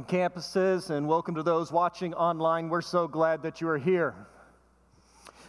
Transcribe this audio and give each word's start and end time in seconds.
Welcome, 0.00 0.18
campuses, 0.18 0.88
and 0.88 1.06
welcome 1.06 1.34
to 1.34 1.42
those 1.42 1.70
watching 1.70 2.14
online. 2.14 2.70
We're 2.70 2.80
so 2.80 3.06
glad 3.06 3.42
that 3.42 3.60
you 3.60 3.68
are 3.68 3.76
here. 3.76 4.14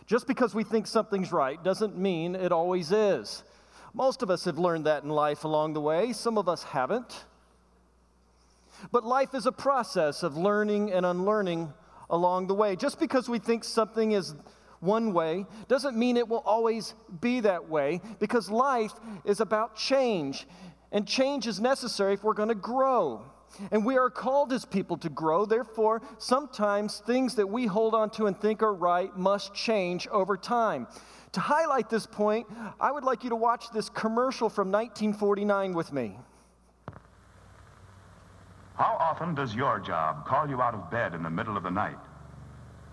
Just 0.08 0.28
because 0.28 0.54
we 0.54 0.66
think 0.66 0.88
something's 0.88 1.32
right 1.32 1.64
doesn't 1.64 1.98
mean 1.98 2.36
it 2.36 2.52
always 2.52 2.92
is. 2.92 3.44
Most 3.94 4.22
of 4.22 4.30
us 4.30 4.44
have 4.44 4.58
learned 4.58 4.88
that 4.88 5.04
in 5.04 5.10
life 5.10 5.46
along 5.46 5.72
the 5.72 5.80
way, 5.80 6.12
some 6.12 6.38
of 6.38 6.50
us 6.50 6.64
haven't. 6.64 7.24
But 8.92 9.06
life 9.06 9.34
is 9.34 9.46
a 9.46 9.54
process 9.54 10.22
of 10.22 10.36
learning 10.36 10.92
and 10.92 11.06
unlearning 11.06 11.72
along 12.10 12.48
the 12.48 12.56
way. 12.56 12.76
Just 12.76 13.00
because 13.00 13.30
we 13.30 13.40
think 13.40 13.64
something 13.64 14.12
is 14.12 14.36
one 14.82 15.14
way 15.14 15.46
doesn't 15.70 15.96
mean 15.96 16.18
it 16.18 16.28
will 16.28 16.44
always 16.46 16.94
be 17.22 17.40
that 17.42 17.70
way 17.70 18.02
because 18.20 18.50
life 18.50 18.94
is 19.24 19.40
about 19.40 19.78
change, 19.78 20.46
and 20.92 21.08
change 21.08 21.48
is 21.48 21.62
necessary 21.62 22.16
if 22.16 22.24
we're 22.24 22.34
going 22.34 22.50
to 22.50 22.56
grow. 22.56 23.24
And 23.72 23.86
we 23.86 23.98
are 23.98 24.10
called 24.10 24.54
as 24.54 24.66
people 24.66 24.98
to 24.98 25.10
grow. 25.10 25.46
Therefore, 25.46 26.02
sometimes 26.18 27.00
things 27.06 27.36
that 27.36 27.48
we 27.48 27.66
hold 27.66 27.94
on 27.94 28.10
to 28.12 28.28
and 28.28 28.40
think 28.40 28.64
are 28.64 28.74
right 28.74 29.16
must 29.18 29.54
change 29.54 30.08
over 30.08 30.38
time. 30.38 30.88
To 31.34 31.40
highlight 31.40 31.90
this 31.90 32.06
point, 32.06 32.48
I 32.80 32.92
would 32.92 33.04
like 33.04 33.24
you 33.24 33.30
to 33.30 33.36
watch 33.36 33.72
this 33.72 33.90
commercial 33.90 34.50
from 34.50 34.72
1949 34.72 35.74
with 35.74 35.94
me. 35.94 36.18
How 38.76 38.98
often 39.00 39.36
does 39.36 39.54
your 39.54 39.80
job 39.80 40.26
call 40.26 40.50
you 40.50 40.62
out 40.62 40.74
of 40.74 40.90
bed 40.90 41.14
in 41.14 41.24
the 41.24 41.30
middle 41.30 41.56
of 41.56 41.64
the 41.64 41.70
night? 41.70 41.98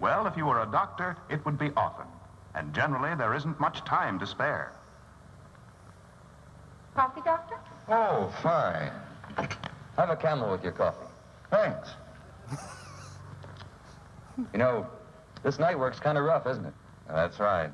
Well, 0.00 0.26
if 0.26 0.36
you 0.36 0.46
were 0.46 0.62
a 0.62 0.70
doctor, 0.70 1.16
it 1.28 1.44
would 1.44 1.58
be 1.58 1.70
often. 1.76 2.06
And 2.54 2.72
generally, 2.74 3.14
there 3.16 3.34
isn't 3.34 3.58
much 3.58 3.84
time 3.84 4.18
to 4.18 4.26
spare. 4.26 4.72
Coffee, 6.94 7.20
Doctor? 7.24 7.56
Oh, 7.88 8.32
fine. 8.42 8.92
Have 9.98 10.10
a 10.10 10.16
camel 10.16 10.48
with 10.52 10.62
your 10.62 10.72
coffee. 10.72 11.06
Thanks. 11.50 11.90
You 14.52 14.58
know, 14.60 14.86
this 15.42 15.58
night 15.58 15.76
work's 15.76 15.98
kind 15.98 16.16
of 16.16 16.22
rough, 16.22 16.46
isn't 16.46 16.64
it? 16.64 16.72
That's 17.08 17.40
right. 17.40 17.72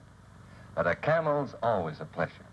But 0.74 0.86
a 0.86 0.94
camel's 0.94 1.54
always 1.62 2.00
a 2.00 2.06
pleasure. 2.06 2.46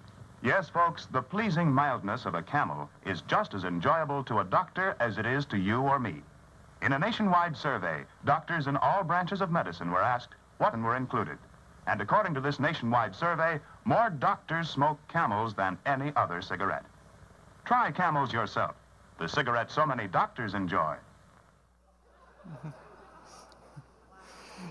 Yes, 0.44 0.68
folks, 0.68 1.06
the 1.06 1.22
pleasing 1.22 1.72
mildness 1.72 2.26
of 2.26 2.36
a 2.36 2.42
camel 2.42 2.90
is 3.06 3.22
just 3.22 3.54
as 3.54 3.64
enjoyable 3.64 4.22
to 4.26 4.40
a 4.40 4.44
doctor 4.44 4.98
as 5.00 5.18
it 5.18 5.26
is 5.26 5.46
to 5.46 5.58
you 5.58 5.80
or 5.80 5.98
me. 5.98 6.24
In 6.82 6.92
a 6.92 7.00
nationwide 7.00 7.56
survey, 7.56 8.04
doctors 8.26 8.68
in 8.68 8.76
all 8.76 9.06
branches 9.06 9.40
of 9.40 9.50
medicine 9.50 9.90
were 9.90 10.04
asked 10.04 10.36
what 10.58 10.74
and 10.74 10.84
were 10.84 10.98
included. 10.98 11.38
And 11.88 12.02
according 12.02 12.34
to 12.34 12.42
this 12.42 12.60
nationwide 12.60 13.16
survey, 13.16 13.62
more 13.86 14.10
doctors 14.10 14.70
smoke 14.70 15.00
camels 15.08 15.54
than 15.54 15.78
any 15.86 16.12
other 16.18 16.42
cigarette. 16.42 16.86
Try 17.64 17.92
camels 17.92 18.34
yourself 18.34 18.76
the 19.22 19.30
cigarette 19.30 19.70
so 19.72 19.86
many 19.86 20.08
doctors 20.08 20.56
enjoy. 20.56 20.96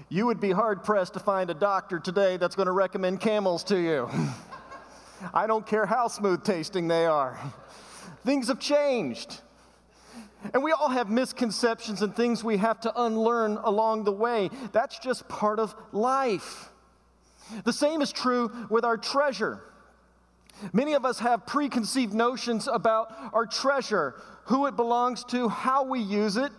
You 0.09 0.27
would 0.27 0.41
be 0.41 0.51
hard 0.51 0.83
pressed 0.83 1.15
to 1.15 1.21
find 1.21 1.51
a 1.51 1.55
doctor 1.55 2.01
today 2.01 2.37
that's 2.37 2.57
going 2.57 2.67
to 2.67 2.73
recommend 2.73 3.21
camels 3.21 3.63
to 3.65 3.79
you. 3.79 4.11
I 5.33 5.47
don't 5.47 5.65
care 5.65 5.87
how 5.87 6.09
smooth 6.09 6.43
tasting 6.43 6.89
they 6.89 7.07
are. 7.07 7.39
Things 8.25 8.49
have 8.49 8.59
changed. 8.59 9.41
And 10.53 10.65
we 10.65 10.73
all 10.73 10.89
have 10.89 11.09
misconceptions 11.09 12.03
and 12.03 12.17
things 12.17 12.43
we 12.43 12.57
have 12.57 12.81
to 12.81 13.03
unlearn 13.03 13.57
along 13.63 14.03
the 14.03 14.13
way. 14.13 14.51
That's 14.73 14.99
just 14.99 15.29
part 15.29 15.61
of 15.61 15.77
life. 15.93 16.71
The 17.65 17.73
same 17.73 18.03
is 18.03 18.11
true 18.11 18.51
with 18.69 18.85
our 18.85 18.97
treasure. 18.97 19.63
Many 20.73 20.95
of 20.95 21.05
us 21.05 21.19
have 21.21 21.47
preconceived 21.47 22.15
notions 22.15 22.69
about 22.69 23.13
our 23.33 23.47
treasure, 23.47 24.15
who 24.45 24.67
it 24.67 24.77
belongs 24.77 25.25
to, 25.25 25.49
how 25.49 25.85
we 25.85 26.01
use 26.01 26.37
it. 26.37 26.53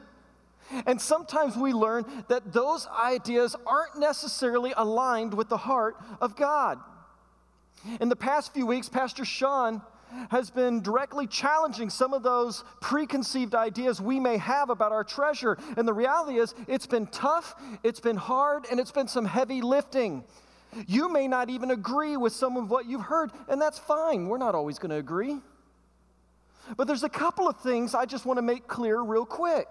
And 0.85 1.01
sometimes 1.01 1.57
we 1.57 1.73
learn 1.73 2.05
that 2.29 2.53
those 2.53 2.87
ideas 2.87 3.55
aren't 3.65 3.99
necessarily 3.99 4.73
aligned 4.75 5.33
with 5.33 5.49
the 5.49 5.57
heart 5.57 5.97
of 6.21 6.35
God. 6.35 6.79
In 7.99 8.09
the 8.09 8.15
past 8.15 8.53
few 8.53 8.65
weeks, 8.65 8.87
Pastor 8.87 9.25
Sean 9.25 9.81
has 10.29 10.49
been 10.49 10.81
directly 10.81 11.25
challenging 11.25 11.89
some 11.89 12.13
of 12.13 12.23
those 12.23 12.63
preconceived 12.81 13.55
ideas 13.55 14.01
we 14.01 14.19
may 14.19 14.37
have 14.37 14.69
about 14.69 14.91
our 14.91 15.03
treasure. 15.03 15.57
And 15.77 15.87
the 15.87 15.93
reality 15.93 16.37
is, 16.37 16.53
it's 16.67 16.87
been 16.87 17.07
tough, 17.07 17.55
it's 17.83 17.99
been 17.99 18.17
hard, 18.17 18.65
and 18.69 18.79
it's 18.79 18.91
been 18.91 19.07
some 19.07 19.25
heavy 19.25 19.61
lifting. 19.61 20.23
You 20.87 21.11
may 21.11 21.27
not 21.27 21.49
even 21.49 21.71
agree 21.71 22.17
with 22.17 22.33
some 22.33 22.57
of 22.57 22.69
what 22.69 22.85
you've 22.85 23.01
heard, 23.01 23.31
and 23.49 23.61
that's 23.61 23.79
fine. 23.79 24.27
We're 24.27 24.37
not 24.37 24.55
always 24.55 24.79
going 24.79 24.91
to 24.91 24.97
agree. 24.97 25.39
But 26.77 26.87
there's 26.87 27.03
a 27.03 27.09
couple 27.09 27.47
of 27.47 27.59
things 27.59 27.93
I 27.93 28.05
just 28.05 28.25
want 28.25 28.37
to 28.37 28.41
make 28.41 28.67
clear 28.67 29.01
real 29.01 29.25
quick. 29.25 29.67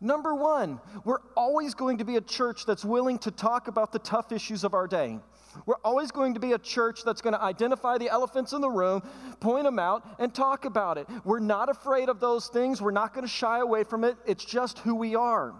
Number 0.00 0.34
one, 0.34 0.80
we're 1.04 1.20
always 1.36 1.74
going 1.74 1.98
to 1.98 2.04
be 2.04 2.16
a 2.16 2.20
church 2.20 2.66
that's 2.66 2.84
willing 2.84 3.18
to 3.20 3.30
talk 3.30 3.68
about 3.68 3.92
the 3.92 3.98
tough 4.00 4.32
issues 4.32 4.64
of 4.64 4.74
our 4.74 4.86
day. 4.86 5.18
We're 5.66 5.80
always 5.84 6.10
going 6.10 6.34
to 6.34 6.40
be 6.40 6.52
a 6.52 6.58
church 6.58 7.04
that's 7.04 7.22
going 7.22 7.32
to 7.32 7.40
identify 7.40 7.96
the 7.96 8.08
elephants 8.10 8.52
in 8.52 8.60
the 8.60 8.68
room, 8.68 9.02
point 9.40 9.64
them 9.64 9.78
out, 9.78 10.04
and 10.18 10.34
talk 10.34 10.64
about 10.64 10.98
it. 10.98 11.08
We're 11.24 11.38
not 11.38 11.68
afraid 11.68 12.08
of 12.08 12.20
those 12.20 12.48
things. 12.48 12.82
We're 12.82 12.90
not 12.90 13.14
going 13.14 13.24
to 13.26 13.32
shy 13.32 13.60
away 13.60 13.84
from 13.84 14.04
it. 14.04 14.16
It's 14.26 14.44
just 14.44 14.80
who 14.80 14.94
we 14.94 15.14
are. 15.14 15.54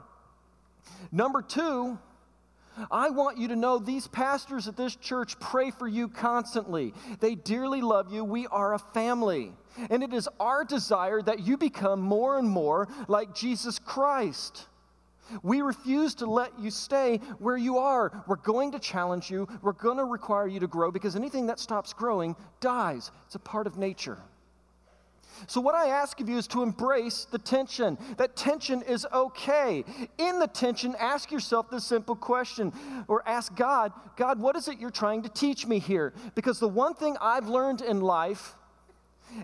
Number 1.13 1.41
two, 1.41 1.99
I 2.91 3.11
want 3.11 3.39
you 3.39 3.49
to 3.49 3.57
know 3.57 3.79
these 3.79 4.07
pastors 4.07 4.69
at 4.69 4.77
this 4.77 4.97
church 4.97 5.39
pray 5.41 5.71
for 5.71 5.87
you 5.87 6.09
constantly. 6.09 6.95
They 7.21 7.35
dearly 7.35 7.81
love 7.81 8.13
you. 8.13 8.25
We 8.25 8.47
are 8.49 8.75
a 8.75 8.79
family. 8.79 9.53
And 9.91 10.03
it 10.03 10.13
is 10.13 10.29
our 10.39 10.65
desire 10.65 11.21
that 11.23 11.41
you 11.41 11.57
become 11.57 12.01
more 12.01 12.39
and 12.39 12.49
more 12.49 12.89
like 13.09 13.35
Jesus 13.35 13.79
Christ. 13.79 14.67
We 15.43 15.63
refuse 15.63 16.15
to 16.17 16.27
let 16.27 16.59
you 16.59 16.71
stay 16.71 17.19
where 17.39 17.57
you 17.57 17.79
are. 17.79 18.25
We're 18.27 18.37
going 18.37 18.73
to 18.73 18.79
challenge 18.79 19.31
you. 19.31 19.49
We're 19.63 19.73
going 19.73 19.97
to 19.97 20.05
require 20.05 20.47
you 20.47 20.61
to 20.61 20.67
grow 20.67 20.91
because 20.91 21.17
anything 21.17 21.47
that 21.47 21.59
stops 21.59 21.93
growing 21.93 22.37
dies. 22.61 23.11
It's 23.27 23.35
a 23.35 23.41
part 23.41 23.67
of 23.67 23.79
nature. 23.79 24.19
So, 25.47 25.61
what 25.61 25.75
I 25.75 25.89
ask 25.89 26.21
of 26.21 26.29
you 26.29 26.39
is 26.39 26.47
to 26.49 26.63
embrace 26.63 27.27
the 27.31 27.39
tension. 27.39 27.99
That 28.17 28.37
tension 28.37 28.83
is 28.83 29.07
okay. 29.13 29.85
In 30.19 30.39
the 30.39 30.47
tension, 30.47 30.95
ask 30.99 31.31
yourself 31.31 31.71
this 31.71 31.85
simple 31.85 32.17
question 32.17 32.73
or 33.09 33.27
ask 33.29 33.55
God, 33.55 33.93
God, 34.17 34.41
what 34.41 34.57
is 34.57 34.69
it 34.69 34.79
you're 34.79 34.91
trying 34.91 35.23
to 35.23 35.29
teach 35.29 35.67
me 35.67 35.79
here? 35.79 36.13
Because 36.35 36.59
the 36.59 36.69
one 36.69 36.95
thing 36.95 37.17
I've 37.21 37.49
learned 37.49 37.81
in 37.81 38.01
life 38.01 38.55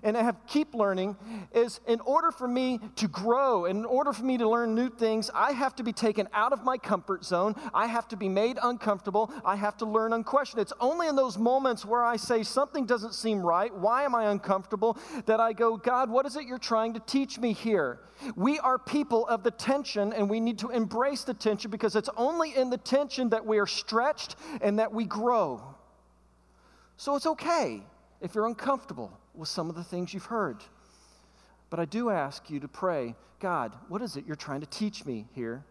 and 0.02 0.16
I 0.16 0.22
have 0.22 0.36
keep 0.46 0.74
learning 0.74 1.16
is 1.52 1.80
in 1.86 2.00
order 2.00 2.30
for 2.30 2.48
me 2.48 2.80
to 2.96 3.08
grow 3.08 3.64
in 3.64 3.84
order 3.84 4.12
for 4.12 4.24
me 4.24 4.38
to 4.38 4.48
learn 4.48 4.74
new 4.74 4.88
things 4.88 5.30
i 5.34 5.52
have 5.52 5.74
to 5.76 5.82
be 5.82 5.92
taken 5.92 6.28
out 6.32 6.52
of 6.52 6.64
my 6.64 6.78
comfort 6.78 7.24
zone. 7.24 7.54
I 7.74 7.86
have 7.86 8.08
to 8.08 8.16
be 8.16 8.28
made 8.28 8.58
uncomfortable. 8.62 9.32
I 9.44 9.56
have 9.56 9.76
to 9.78 9.86
learn 9.86 10.12
unquestioned. 10.12 10.60
It's 10.60 10.72
only 10.80 11.08
in 11.08 11.16
those 11.16 11.38
moments 11.38 11.84
where 11.84 12.04
i 12.04 12.16
say 12.16 12.42
something 12.42 12.86
doesn't 12.86 13.14
seem 13.14 13.40
right 13.40 13.72
why 13.74 14.04
am 14.04 14.14
i 14.14 14.30
uncomfortable 14.30 14.98
that 15.26 15.40
i 15.40 15.52
go 15.52 15.76
god 15.76 16.10
what 16.10 16.26
is 16.26 16.36
it 16.36 16.46
you're 16.46 16.58
trying 16.58 16.94
to 16.94 17.00
teach 17.00 17.38
me 17.38 17.52
here? 17.52 18.00
We 18.36 18.58
are 18.58 18.78
people 18.78 19.26
of 19.26 19.42
the 19.42 19.50
tension 19.50 20.12
and 20.12 20.28
we 20.28 20.40
need 20.40 20.58
to 20.58 20.70
embrace 20.70 21.24
the 21.24 21.34
tension 21.34 21.70
because 21.70 21.96
it's 21.96 22.10
only 22.16 22.54
in 22.54 22.70
the 22.70 22.76
tension 22.76 23.30
that 23.30 23.44
we 23.44 23.58
are 23.58 23.66
stretched 23.66 24.36
and 24.60 24.78
that 24.78 24.92
we 24.92 25.04
grow. 25.04 25.62
So 26.96 27.16
it's 27.16 27.26
okay 27.26 27.82
if 28.20 28.34
you're 28.34 28.46
uncomfortable 28.46 29.19
with 29.34 29.48
some 29.48 29.68
of 29.68 29.76
the 29.76 29.84
things 29.84 30.12
you've 30.12 30.26
heard. 30.26 30.58
But 31.70 31.80
I 31.80 31.84
do 31.84 32.10
ask 32.10 32.50
you 32.50 32.60
to 32.60 32.68
pray 32.68 33.14
God, 33.38 33.74
what 33.88 34.02
is 34.02 34.16
it 34.16 34.26
you're 34.26 34.36
trying 34.36 34.60
to 34.60 34.66
teach 34.66 35.06
me 35.06 35.26
here? 35.34 35.64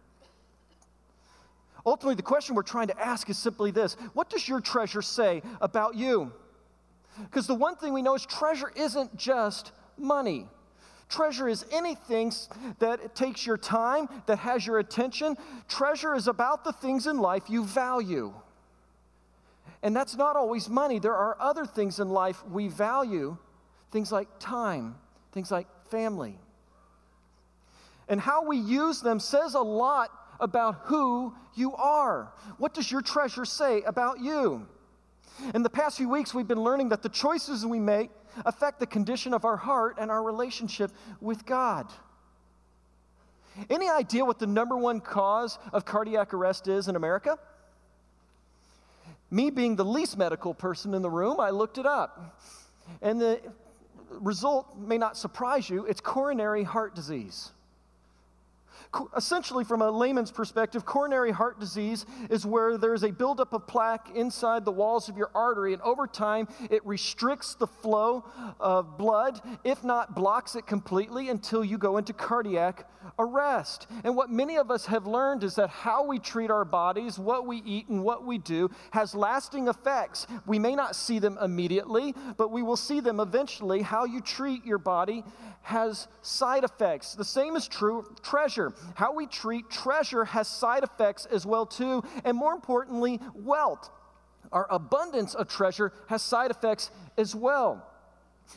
Ultimately, 1.86 2.16
the 2.16 2.22
question 2.22 2.54
we're 2.54 2.62
trying 2.62 2.88
to 2.88 3.00
ask 3.00 3.30
is 3.30 3.38
simply 3.38 3.70
this 3.70 3.94
What 4.12 4.28
does 4.28 4.48
your 4.48 4.60
treasure 4.60 5.02
say 5.02 5.42
about 5.60 5.94
you? 5.94 6.32
Because 7.22 7.46
the 7.46 7.54
one 7.54 7.76
thing 7.76 7.92
we 7.92 8.02
know 8.02 8.14
is 8.14 8.26
treasure 8.26 8.72
isn't 8.74 9.16
just 9.16 9.72
money. 9.96 10.48
Treasure 11.08 11.48
is 11.48 11.66
anything 11.72 12.32
that 12.78 13.14
takes 13.16 13.44
your 13.44 13.56
time, 13.56 14.08
that 14.26 14.38
has 14.38 14.64
your 14.64 14.78
attention. 14.78 15.36
Treasure 15.68 16.14
is 16.14 16.28
about 16.28 16.64
the 16.64 16.72
things 16.72 17.06
in 17.08 17.18
life 17.18 17.44
you 17.48 17.64
value. 17.64 18.32
And 19.82 19.96
that's 19.96 20.14
not 20.14 20.36
always 20.36 20.68
money. 20.68 20.98
There 20.98 21.16
are 21.16 21.36
other 21.40 21.66
things 21.66 21.98
in 21.98 22.10
life 22.10 22.46
we 22.46 22.68
value 22.68 23.38
things 23.90 24.12
like 24.12 24.28
time, 24.38 24.96
things 25.32 25.50
like 25.50 25.66
family. 25.90 26.38
And 28.08 28.20
how 28.20 28.44
we 28.44 28.56
use 28.56 29.00
them 29.00 29.20
says 29.20 29.54
a 29.54 29.60
lot 29.60 30.10
about 30.40 30.80
who 30.84 31.34
you 31.54 31.74
are. 31.74 32.32
What 32.58 32.74
does 32.74 32.90
your 32.90 33.02
treasure 33.02 33.44
say 33.44 33.82
about 33.82 34.20
you? 34.20 34.66
In 35.54 35.62
the 35.62 35.70
past 35.70 35.96
few 35.96 36.08
weeks, 36.08 36.34
we've 36.34 36.48
been 36.48 36.62
learning 36.62 36.90
that 36.90 37.02
the 37.02 37.08
choices 37.08 37.64
we 37.64 37.78
make 37.78 38.10
affect 38.44 38.80
the 38.80 38.86
condition 38.86 39.32
of 39.32 39.44
our 39.44 39.56
heart 39.56 39.96
and 39.98 40.10
our 40.10 40.22
relationship 40.22 40.90
with 41.20 41.46
God. 41.46 41.90
Any 43.68 43.88
idea 43.88 44.24
what 44.24 44.38
the 44.38 44.46
number 44.46 44.76
one 44.76 45.00
cause 45.00 45.58
of 45.72 45.84
cardiac 45.84 46.32
arrest 46.32 46.68
is 46.68 46.88
in 46.88 46.96
America? 46.96 47.38
Me 49.30 49.50
being 49.50 49.76
the 49.76 49.84
least 49.84 50.18
medical 50.18 50.54
person 50.54 50.94
in 50.94 51.02
the 51.02 51.10
room, 51.10 51.38
I 51.38 51.50
looked 51.50 51.78
it 51.78 51.86
up. 51.86 52.40
And 53.02 53.20
the 53.20 53.40
result 54.10 54.76
may 54.78 54.98
not 54.98 55.16
surprise 55.16 55.70
you 55.70 55.86
it's 55.86 56.00
coronary 56.00 56.62
heart 56.62 56.94
disease. 56.94 57.52
Essentially, 59.16 59.62
from 59.62 59.82
a 59.82 59.90
layman's 59.90 60.32
perspective, 60.32 60.84
coronary 60.84 61.30
heart 61.30 61.60
disease 61.60 62.06
is 62.28 62.44
where 62.44 62.76
there's 62.76 63.04
a 63.04 63.10
buildup 63.12 63.52
of 63.52 63.66
plaque 63.68 64.08
inside 64.16 64.64
the 64.64 64.72
walls 64.72 65.08
of 65.08 65.16
your 65.16 65.30
artery, 65.32 65.72
and 65.72 65.80
over 65.82 66.08
time, 66.08 66.48
it 66.70 66.84
restricts 66.84 67.54
the 67.54 67.68
flow 67.68 68.24
of 68.58 68.98
blood, 68.98 69.40
if 69.62 69.84
not 69.84 70.16
blocks 70.16 70.56
it 70.56 70.66
completely, 70.66 71.28
until 71.28 71.64
you 71.64 71.78
go 71.78 71.98
into 71.98 72.12
cardiac 72.12 72.88
arrest. 73.18 73.86
And 74.02 74.16
what 74.16 74.30
many 74.30 74.56
of 74.56 74.72
us 74.72 74.86
have 74.86 75.06
learned 75.06 75.44
is 75.44 75.54
that 75.54 75.70
how 75.70 76.04
we 76.04 76.18
treat 76.18 76.50
our 76.50 76.64
bodies, 76.64 77.18
what 77.18 77.46
we 77.46 77.58
eat, 77.58 77.88
and 77.88 78.02
what 78.02 78.26
we 78.26 78.38
do 78.38 78.70
has 78.90 79.14
lasting 79.14 79.68
effects. 79.68 80.26
We 80.46 80.58
may 80.58 80.74
not 80.74 80.96
see 80.96 81.20
them 81.20 81.38
immediately, 81.40 82.14
but 82.36 82.50
we 82.50 82.62
will 82.62 82.76
see 82.76 82.98
them 82.98 83.20
eventually. 83.20 83.82
How 83.82 84.04
you 84.04 84.20
treat 84.20 84.64
your 84.66 84.78
body 84.78 85.22
has 85.62 86.08
side 86.22 86.64
effects. 86.64 87.14
The 87.14 87.24
same 87.24 87.54
is 87.54 87.68
true 87.68 88.04
treasure. 88.22 88.72
How 88.94 89.12
we 89.12 89.26
treat 89.26 89.70
treasure 89.70 90.24
has 90.24 90.48
side 90.48 90.84
effects 90.84 91.26
as 91.26 91.46
well 91.46 91.66
too, 91.66 92.02
and 92.24 92.36
more 92.36 92.52
importantly, 92.52 93.20
wealth. 93.34 93.90
Our 94.52 94.66
abundance 94.70 95.34
of 95.34 95.48
treasure 95.48 95.92
has 96.08 96.22
side 96.22 96.50
effects 96.50 96.90
as 97.16 97.34
well. 97.34 97.86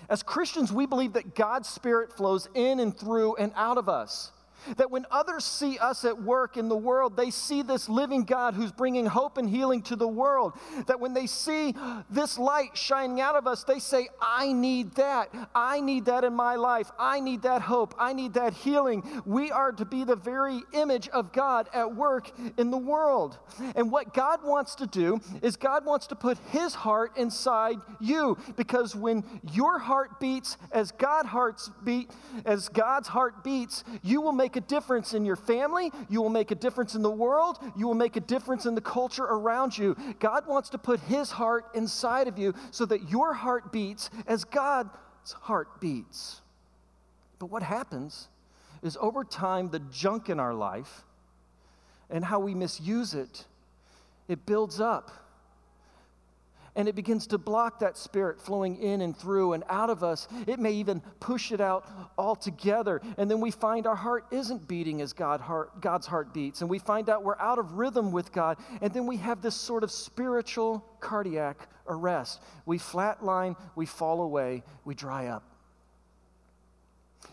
As 0.10 0.24
Christians, 0.24 0.72
we 0.72 0.86
believe 0.86 1.14
that 1.14 1.36
God's 1.36 1.70
Spirit 1.70 2.12
flows 2.12 2.50
in 2.56 2.80
and 2.80 2.98
through 2.98 3.36
and 3.36 3.52
out 3.56 3.78
of 3.78 3.90
us. 3.90 4.32
That 4.78 4.92
when 4.92 5.06
others 5.12 5.44
see 5.44 5.78
us 5.78 6.06
at 6.06 6.22
work 6.22 6.58
in 6.58 6.70
the 6.70 6.78
world, 6.78 7.18
they 7.18 7.30
see 7.30 7.62
this 7.62 7.90
living 7.90 8.24
God 8.24 8.54
who's 8.54 8.72
bringing 8.72 9.06
hope 9.06 9.38
and 9.38 9.50
healing 9.50 9.82
to 9.84 9.96
the 9.96 10.08
world. 10.08 10.54
That 10.88 11.00
when 11.00 11.14
they 11.14 11.28
see 11.28 11.76
this 12.10 12.38
light 12.38 12.78
shining 12.78 13.22
out 13.22 13.36
of 13.36 13.48
us, 13.48 13.64
they 13.64 13.80
say, 13.80 14.10
I 14.22 14.54
need 14.54 14.96
that. 14.96 15.34
I 15.54 15.82
need 15.82 16.06
that 16.06 16.24
in 16.24 16.34
my 16.34 16.56
life. 16.56 16.92
I 16.98 17.20
need 17.20 17.42
that 17.44 17.62
hope. 17.62 17.94
I 17.98 18.14
need 18.14 18.34
that 18.34 18.54
healing. 18.54 19.04
We 19.26 19.52
are 19.52 19.72
to 19.74 19.86
be 19.86 20.04
the 20.04 20.16
very 20.16 20.62
image 20.74 21.10
of 21.10 21.34
God 21.34 21.70
at 21.74 21.96
work 21.96 22.32
in 22.58 22.72
the 22.72 22.78
world. 22.78 23.38
And 23.76 23.92
what 23.92 24.14
God 24.14 24.44
wants 24.44 24.76
to 24.76 24.88
do 24.88 25.20
is 25.42 25.56
God 25.56 25.86
wants 25.86 26.08
to 26.08 26.16
put 26.16 26.38
his 26.50 26.74
heart 26.74 27.18
inside 27.18 27.78
you 28.00 28.38
because 28.56 28.96
when 28.96 29.24
your 29.52 29.80
heart 29.80 30.20
beats 30.20 30.58
as 30.72 30.94
as 32.46 32.70
God's 32.70 33.08
heart 33.08 33.44
beats, 33.44 33.84
you 34.02 34.22
will 34.22 34.32
make 34.32 34.53
make 34.54 34.64
a 34.64 34.68
difference 34.68 35.16
in 35.16 35.26
your 35.26 35.36
family. 35.36 35.92
You 36.10 36.22
will 36.22 36.30
make 36.30 36.52
a 36.52 36.56
difference 36.56 36.94
in 36.94 37.02
the 37.02 37.10
world. 37.10 37.58
You 37.76 37.88
will 37.88 37.96
make 37.96 38.18
a 38.18 38.20
difference 38.20 38.68
in 38.68 38.76
the 38.76 38.82
culture 38.82 39.24
around 39.24 39.76
you. 39.76 39.96
God 40.20 40.46
wants 40.46 40.70
to 40.70 40.78
put 40.78 41.00
His 41.00 41.32
heart 41.32 41.66
inside 41.74 42.28
of 42.28 42.38
you 42.38 42.54
so 42.70 42.86
that 42.86 43.10
your 43.10 43.34
heart 43.34 43.72
beats 43.72 44.12
as 44.28 44.44
God's 44.44 44.92
heart 45.42 45.82
beats. 45.82 46.42
But 47.40 47.48
what 47.48 47.64
happens 47.64 48.28
is 48.84 48.96
over 49.02 49.24
time, 49.24 49.70
the 49.70 49.80
junk 49.92 50.30
in 50.30 50.40
our 50.40 50.54
life 50.54 51.04
and 52.12 52.24
how 52.24 52.40
we 52.40 52.54
misuse 52.54 53.16
it, 53.16 53.46
it 54.28 54.46
builds 54.46 54.80
up 54.80 55.10
and 56.76 56.88
it 56.88 56.96
begins 56.96 57.28
to 57.28 57.38
block 57.38 57.80
that 57.80 57.98
spirit 57.98 58.42
flowing 58.42 58.78
in 58.82 59.02
and 59.02 59.16
through 59.16 59.54
and 59.54 59.64
out 59.70 59.90
of 59.90 60.04
us. 60.04 60.28
It 60.48 60.60
may 60.60 60.72
even 60.72 61.02
push 61.20 61.52
it 61.52 61.62
out 61.62 61.88
altogether. 62.18 63.02
And 63.18 63.30
then 63.30 63.40
we 63.40 63.52
find 63.52 63.86
our 63.86 63.96
heart 63.96 64.26
isn't 64.32 64.68
beating 64.68 65.02
as 65.02 65.14
God 65.14 65.40
heart, 65.40 65.82
God's 65.82 66.08
heart 66.08 66.34
beats. 66.34 66.62
And 66.62 66.70
we 66.70 66.80
find 66.80 67.10
out 67.10 67.24
we're 67.24 67.38
out 67.38 67.60
of 67.60 67.74
rhythm 67.74 68.12
with 68.12 68.32
God. 68.32 68.58
And 68.82 68.92
then 68.92 69.06
we 69.06 69.18
have 69.18 69.42
this 69.42 69.56
sort 69.56 69.84
of 69.84 69.92
spiritual 69.92 70.84
cardiac 71.00 71.70
arrest. 71.88 72.42
We 72.66 72.80
flatline, 72.80 73.56
we 73.76 73.86
fall 73.86 74.22
away, 74.22 74.64
we 74.84 74.96
dry 74.96 75.28
up. 75.28 75.44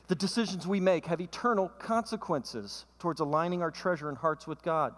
The 0.09 0.15
decisions 0.17 0.67
we 0.67 0.81
make 0.81 1.07
have 1.07 1.21
eternal 1.21 1.69
consequences 1.79 2.85
towards 2.99 3.21
aligning 3.21 3.63
our 3.63 3.71
treasure 3.71 4.09
and 4.09 4.19
hearts 4.19 4.47
with 4.47 4.63
God. 4.63 4.95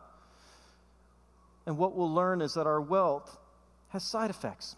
And 1.66 1.78
what 1.78 1.94
we'll 1.94 2.12
learn 2.12 2.40
is 2.40 2.54
that 2.54 2.66
our 2.66 2.80
wealth 2.80 3.38
has 3.92 4.02
side 4.02 4.30
effects. 4.30 4.76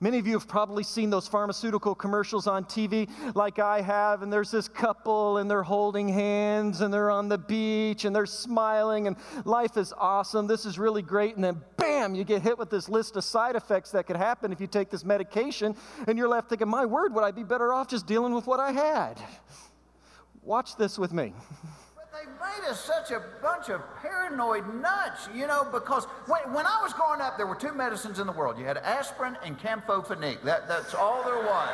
Many 0.00 0.18
of 0.18 0.26
you 0.26 0.32
have 0.32 0.48
probably 0.48 0.82
seen 0.82 1.10
those 1.10 1.28
pharmaceutical 1.28 1.94
commercials 1.94 2.46
on 2.46 2.64
TV 2.64 3.08
like 3.34 3.58
I 3.58 3.80
have, 3.82 4.22
and 4.22 4.32
there's 4.32 4.50
this 4.50 4.66
couple 4.66 5.38
and 5.38 5.50
they're 5.50 5.62
holding 5.62 6.08
hands 6.08 6.80
and 6.80 6.92
they're 6.92 7.10
on 7.10 7.28
the 7.28 7.38
beach 7.38 8.04
and 8.04 8.16
they're 8.16 8.26
smiling 8.26 9.06
and 9.06 9.16
life 9.44 9.76
is 9.76 9.94
awesome. 9.96 10.46
This 10.46 10.66
is 10.66 10.78
really 10.78 11.02
great. 11.02 11.36
And 11.36 11.44
then, 11.44 11.62
bam, 11.76 12.14
you 12.14 12.24
get 12.24 12.42
hit 12.42 12.58
with 12.58 12.70
this 12.70 12.88
list 12.88 13.16
of 13.16 13.24
side 13.24 13.56
effects 13.56 13.90
that 13.92 14.06
could 14.06 14.16
happen 14.16 14.52
if 14.52 14.60
you 14.60 14.66
take 14.66 14.90
this 14.90 15.04
medication, 15.04 15.76
and 16.06 16.18
you're 16.18 16.28
left 16.28 16.48
thinking, 16.48 16.68
my 16.68 16.84
word, 16.84 17.14
would 17.14 17.24
I 17.24 17.30
be 17.30 17.44
better 17.44 17.72
off 17.72 17.88
just 17.88 18.06
dealing 18.06 18.34
with 18.34 18.46
what 18.46 18.58
I 18.58 18.72
had? 18.72 19.22
Watch 20.42 20.76
this 20.76 20.98
with 20.98 21.12
me. 21.12 21.32
made 22.40 22.68
us 22.68 22.84
such 22.84 23.10
a 23.10 23.22
bunch 23.42 23.68
of 23.68 23.80
paranoid 24.00 24.64
nuts, 24.80 25.28
you 25.34 25.46
know, 25.46 25.64
because 25.72 26.04
when, 26.26 26.52
when 26.52 26.66
I 26.66 26.80
was 26.82 26.92
growing 26.92 27.20
up, 27.20 27.36
there 27.36 27.46
were 27.46 27.54
two 27.54 27.72
medicines 27.72 28.18
in 28.18 28.26
the 28.26 28.32
world. 28.32 28.58
You 28.58 28.64
had 28.64 28.78
aspirin 28.78 29.36
and 29.42 29.58
campho-phenique. 29.58 30.42
That, 30.42 30.68
that's 30.68 30.94
all 30.94 31.22
there 31.24 31.38
was. 31.38 31.70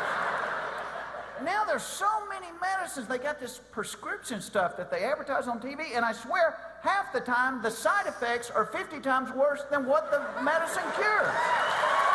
now 1.44 1.64
there's 1.64 1.82
so 1.82 2.08
many 2.28 2.46
medicines. 2.60 3.06
They 3.08 3.18
got 3.18 3.40
this 3.40 3.60
prescription 3.70 4.40
stuff 4.40 4.76
that 4.76 4.90
they 4.90 5.04
advertise 5.04 5.48
on 5.48 5.60
TV, 5.60 5.94
and 5.94 6.04
I 6.04 6.12
swear, 6.12 6.56
half 6.82 7.12
the 7.12 7.20
time, 7.20 7.62
the 7.62 7.70
side 7.70 8.06
effects 8.06 8.50
are 8.50 8.66
50 8.66 9.00
times 9.00 9.32
worse 9.32 9.62
than 9.70 9.86
what 9.86 10.10
the 10.10 10.42
medicine 10.42 10.84
cures. 10.94 12.11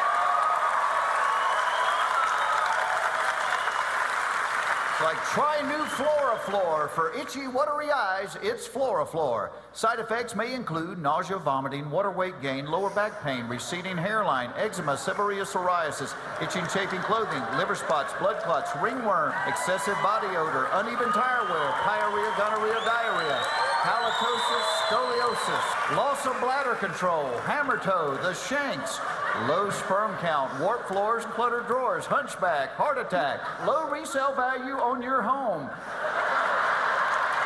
Like 5.04 5.18
try 5.26 5.62
new 5.62 5.84
Floraflor 5.94 6.90
for 6.90 7.14
itchy, 7.14 7.48
watery 7.48 7.92
eyes. 7.92 8.36
It's 8.42 8.68
Floraflor. 8.68 9.52
Side 9.72 10.00
effects 10.00 10.36
may 10.36 10.56
include 10.56 10.98
nausea, 10.98 11.38
vomiting, 11.38 11.92
water 11.92 12.10
weight 12.10 12.42
gain, 12.42 12.66
lower 12.66 12.90
back 12.90 13.24
pain, 13.24 13.46
receding 13.48 13.96
hairline, 13.96 14.50
eczema, 14.58 14.94
seborrheic 14.94 15.46
psoriasis, 15.46 16.16
itching, 16.42 16.66
chafing 16.74 17.02
clothing, 17.02 17.44
liver 17.60 17.76
spots, 17.76 18.12
blood 18.18 18.42
clots, 18.42 18.72
ringworm, 18.82 19.34
excessive 19.46 19.98
body 20.02 20.36
odor, 20.36 20.68
uneven 20.74 21.12
tire 21.14 21.46
wear, 21.46 21.72
pyorrhea, 21.86 22.36
gonorrhea, 22.36 22.82
diarrhea, 22.82 23.40
halitosis, 23.86 24.68
scoliosis, 24.90 25.96
loss 25.96 26.26
of 26.26 26.34
bladder 26.42 26.74
control, 26.74 27.30
hammer 27.46 27.78
toe, 27.78 28.18
the 28.24 28.34
shanks, 28.34 28.98
low 29.46 29.70
sperm 29.70 30.16
count, 30.18 30.60
warped 30.60 30.88
floors, 30.88 31.24
cluttered 31.26 31.68
drawers, 31.68 32.06
hunchback, 32.06 32.74
heart 32.76 32.98
attack, 32.98 33.40
low 33.68 33.90
resale 33.90 34.34
value 34.34 34.74
on 34.74 35.02
your 35.02 35.22
home. 35.22 35.70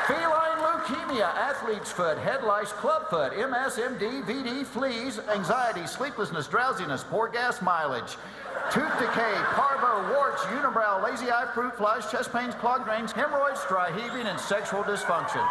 Feline 0.07 0.57
leukemia, 0.59 1.27
athlete's 1.35 1.91
foot, 1.91 2.17
head 2.17 2.43
lice, 2.43 2.71
clubfoot, 2.71 3.33
MSMD, 3.33 4.23
VD, 4.23 4.65
fleas, 4.65 5.19
anxiety, 5.33 5.85
sleeplessness, 5.85 6.47
drowsiness, 6.47 7.03
poor 7.03 7.27
gas 7.27 7.61
mileage, 7.61 8.17
tooth 8.71 8.93
decay, 8.97 9.35
parvo, 9.53 10.13
warts, 10.13 10.41
unibrow, 10.43 11.03
lazy 11.03 11.29
eye, 11.29 11.49
fruit 11.53 11.75
flies, 11.77 12.09
chest 12.09 12.31
pains, 12.31 12.55
clogged 12.55 12.85
drains, 12.85 13.11
hemorrhoids, 13.11 13.61
dry 13.67 13.91
heaving, 13.91 14.27
and 14.27 14.39
sexual 14.39 14.83
dysfunction. 14.83 15.47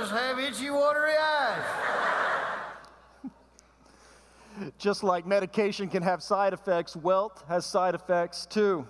just 0.00 0.12
have 0.12 0.38
itchy, 0.38 0.70
watery 0.70 1.12
eyes. 1.20 1.64
Just 4.80 5.04
like 5.04 5.26
medication 5.26 5.88
can 5.88 6.02
have 6.02 6.22
side 6.22 6.52
effects, 6.52 6.96
wealth 6.96 7.44
has 7.48 7.64
side 7.66 7.94
effects 7.94 8.46
too. 8.46 8.86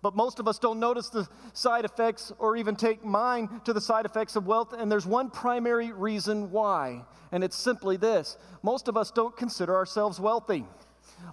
But 0.00 0.14
most 0.14 0.38
of 0.38 0.46
us 0.46 0.58
don't 0.58 0.78
notice 0.78 1.08
the 1.08 1.28
side 1.52 1.84
effects 1.84 2.32
or 2.38 2.56
even 2.56 2.76
take 2.76 3.04
mind 3.04 3.48
to 3.64 3.72
the 3.72 3.80
side 3.80 4.06
effects 4.06 4.36
of 4.36 4.46
wealth, 4.46 4.72
and 4.72 4.90
there's 4.90 5.06
one 5.06 5.30
primary 5.30 5.90
reason 5.90 6.50
why, 6.50 7.04
and 7.32 7.42
it's 7.42 7.56
simply 7.56 7.96
this 7.96 8.36
most 8.62 8.88
of 8.88 8.96
us 8.96 9.10
don't 9.10 9.36
consider 9.36 9.74
ourselves 9.74 10.20
wealthy. 10.20 10.64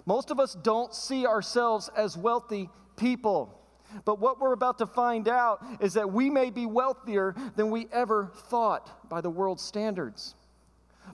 Most 0.06 0.30
of 0.30 0.40
us 0.40 0.54
don't 0.54 0.94
see 0.94 1.26
ourselves 1.26 1.90
as 1.96 2.16
wealthy 2.16 2.68
people. 2.96 3.60
But 4.04 4.18
what 4.18 4.40
we're 4.40 4.52
about 4.52 4.78
to 4.78 4.86
find 4.86 5.28
out 5.28 5.64
is 5.80 5.94
that 5.94 6.12
we 6.12 6.28
may 6.30 6.50
be 6.50 6.66
wealthier 6.66 7.34
than 7.54 7.70
we 7.70 7.86
ever 7.92 8.32
thought 8.34 9.08
by 9.08 9.20
the 9.20 9.30
world's 9.30 9.62
standards. 9.62 10.34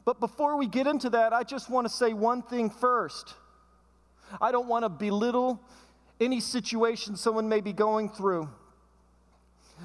But 0.05 0.21
before 0.21 0.57
we 0.57 0.67
get 0.67 0.87
into 0.87 1.11
that, 1.11 1.33
I 1.33 1.43
just 1.43 1.71
want 1.71 1.87
to 1.87 1.93
say 1.93 2.13
one 2.13 2.43
thing 2.43 2.71
first. 2.71 3.35
I 4.41 4.53
don't 4.53 4.69
want 4.69 4.85
to 4.85 4.89
belittle 4.89 5.61
any 6.21 6.41
situation 6.41 7.17
someone 7.17 7.49
may 7.49 7.61
be 7.61 7.73
going 7.73 8.09
through. 8.09 8.49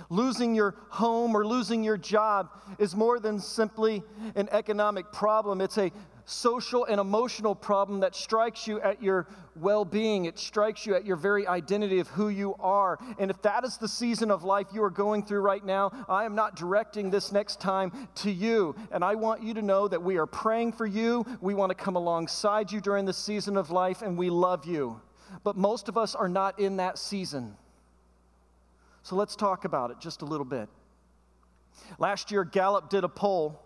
Losing 0.09 0.53
your 0.53 0.75
home 0.89 1.35
or 1.35 1.45
losing 1.45 1.83
your 1.83 1.97
job 1.97 2.49
is 2.77 2.95
more 2.95 3.19
than 3.19 3.39
simply 3.39 4.03
an 4.35 4.49
economic 4.51 5.11
problem. 5.11 5.61
It's 5.61 5.77
a 5.77 5.91
social 6.25 6.85
and 6.85 6.99
emotional 6.99 7.53
problem 7.53 7.99
that 7.99 8.15
strikes 8.15 8.67
you 8.67 8.81
at 8.81 9.01
your 9.01 9.27
well 9.55 9.85
being. 9.85 10.25
It 10.25 10.39
strikes 10.39 10.85
you 10.85 10.95
at 10.95 11.05
your 11.05 11.15
very 11.15 11.47
identity 11.47 11.99
of 11.99 12.07
who 12.09 12.29
you 12.29 12.55
are. 12.59 12.99
And 13.19 13.29
if 13.29 13.41
that 13.43 13.63
is 13.63 13.77
the 13.77 13.87
season 13.87 14.31
of 14.31 14.43
life 14.43 14.67
you 14.73 14.83
are 14.83 14.89
going 14.89 15.23
through 15.23 15.41
right 15.41 15.63
now, 15.63 15.91
I 16.09 16.25
am 16.25 16.35
not 16.35 16.55
directing 16.55 17.09
this 17.09 17.31
next 17.31 17.61
time 17.61 17.91
to 18.15 18.31
you. 18.31 18.75
And 18.91 19.03
I 19.03 19.15
want 19.15 19.43
you 19.43 19.53
to 19.53 19.61
know 19.61 19.87
that 19.87 20.01
we 20.01 20.17
are 20.17 20.25
praying 20.25 20.73
for 20.73 20.85
you. 20.85 21.25
We 21.41 21.53
want 21.53 21.69
to 21.69 21.75
come 21.75 21.95
alongside 21.95 22.71
you 22.71 22.81
during 22.81 23.05
the 23.05 23.13
season 23.13 23.55
of 23.55 23.69
life, 23.69 24.01
and 24.01 24.17
we 24.17 24.29
love 24.29 24.65
you. 24.65 24.99
But 25.43 25.55
most 25.55 25.89
of 25.89 25.97
us 25.97 26.15
are 26.15 26.29
not 26.29 26.59
in 26.59 26.77
that 26.77 26.97
season. 26.97 27.55
So 29.03 29.15
let's 29.15 29.35
talk 29.35 29.65
about 29.65 29.91
it 29.91 29.99
just 29.99 30.23
a 30.23 30.25
little 30.25 30.45
bit. 30.45 30.67
Last 31.99 32.31
year, 32.31 32.43
Gallup 32.43 32.89
did 32.89 33.03
a 33.03 33.09
poll 33.09 33.61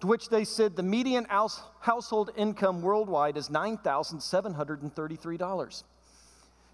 to 0.00 0.06
which 0.06 0.28
they 0.30 0.44
said 0.44 0.76
the 0.76 0.82
median 0.82 1.26
house, 1.26 1.62
household 1.80 2.30
income 2.36 2.82
worldwide 2.82 3.36
is 3.36 3.50
$9,733. 3.50 5.84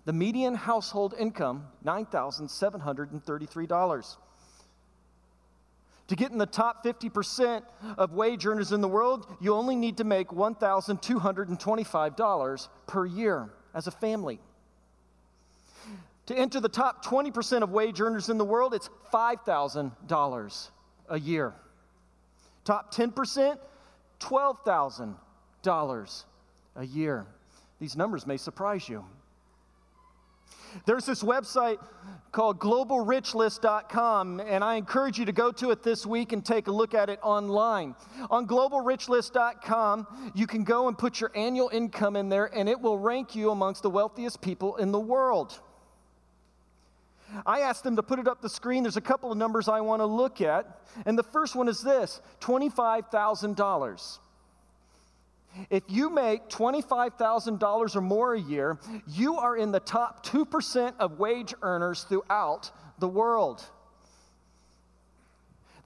The 0.04 0.12
median 0.12 0.54
household 0.54 1.14
income, 1.18 1.66
$9,733. 1.84 4.16
To 6.08 6.14
get 6.14 6.30
in 6.30 6.38
the 6.38 6.46
top 6.46 6.84
50% 6.84 7.64
of 7.98 8.12
wage 8.12 8.46
earners 8.46 8.70
in 8.70 8.80
the 8.80 8.86
world, 8.86 9.26
you 9.40 9.54
only 9.54 9.74
need 9.74 9.96
to 9.96 10.04
make 10.04 10.28
$1,225 10.28 12.68
per 12.86 13.06
year 13.06 13.50
as 13.74 13.88
a 13.88 13.90
family. 13.90 14.38
To 16.26 16.36
enter 16.36 16.60
the 16.60 16.68
top 16.68 17.04
20% 17.04 17.62
of 17.62 17.70
wage 17.70 18.00
earners 18.00 18.28
in 18.28 18.38
the 18.38 18.44
world, 18.44 18.72
it's 18.72 18.88
$5,000 19.12 20.70
a 21.08 21.18
year. 21.18 21.54
Top 22.66 22.92
10%, 22.92 23.56
$12,000 24.18 26.24
a 26.74 26.84
year. 26.84 27.24
These 27.78 27.96
numbers 27.96 28.26
may 28.26 28.36
surprise 28.36 28.88
you. 28.88 29.04
There's 30.84 31.06
this 31.06 31.22
website 31.22 31.78
called 32.32 32.58
globalrichlist.com, 32.58 34.40
and 34.40 34.64
I 34.64 34.74
encourage 34.74 35.16
you 35.16 35.24
to 35.26 35.32
go 35.32 35.52
to 35.52 35.70
it 35.70 35.84
this 35.84 36.04
week 36.04 36.32
and 36.32 36.44
take 36.44 36.66
a 36.66 36.72
look 36.72 36.92
at 36.92 37.08
it 37.08 37.20
online. 37.22 37.94
On 38.30 38.48
globalrichlist.com, 38.48 40.32
you 40.34 40.48
can 40.48 40.64
go 40.64 40.88
and 40.88 40.98
put 40.98 41.20
your 41.20 41.30
annual 41.36 41.70
income 41.72 42.16
in 42.16 42.28
there, 42.28 42.46
and 42.46 42.68
it 42.68 42.80
will 42.80 42.98
rank 42.98 43.36
you 43.36 43.52
amongst 43.52 43.84
the 43.84 43.90
wealthiest 43.90 44.40
people 44.40 44.74
in 44.76 44.90
the 44.90 44.98
world. 44.98 45.60
I 47.44 47.60
asked 47.60 47.84
them 47.84 47.96
to 47.96 48.02
put 48.02 48.18
it 48.18 48.28
up 48.28 48.40
the 48.40 48.48
screen. 48.48 48.84
There's 48.84 48.96
a 48.96 49.00
couple 49.00 49.32
of 49.32 49.38
numbers 49.38 49.68
I 49.68 49.80
want 49.80 50.00
to 50.00 50.06
look 50.06 50.40
at. 50.40 50.80
And 51.04 51.18
the 51.18 51.22
first 51.22 51.54
one 51.54 51.68
is 51.68 51.82
this 51.82 52.20
$25,000. 52.40 54.18
If 55.70 55.84
you 55.88 56.10
make 56.10 56.48
$25,000 56.48 57.96
or 57.96 58.00
more 58.00 58.34
a 58.34 58.40
year, 58.40 58.78
you 59.08 59.36
are 59.36 59.56
in 59.56 59.72
the 59.72 59.80
top 59.80 60.24
2% 60.26 60.94
of 60.98 61.18
wage 61.18 61.54
earners 61.62 62.04
throughout 62.04 62.70
the 62.98 63.08
world. 63.08 63.64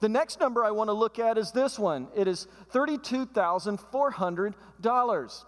The 0.01 0.09
next 0.09 0.39
number 0.39 0.65
I 0.65 0.71
want 0.71 0.89
to 0.89 0.93
look 0.93 1.19
at 1.19 1.37
is 1.37 1.51
this 1.51 1.77
one 1.77 2.07
it 2.15 2.27
is 2.27 2.47
$32,400. 2.73 5.45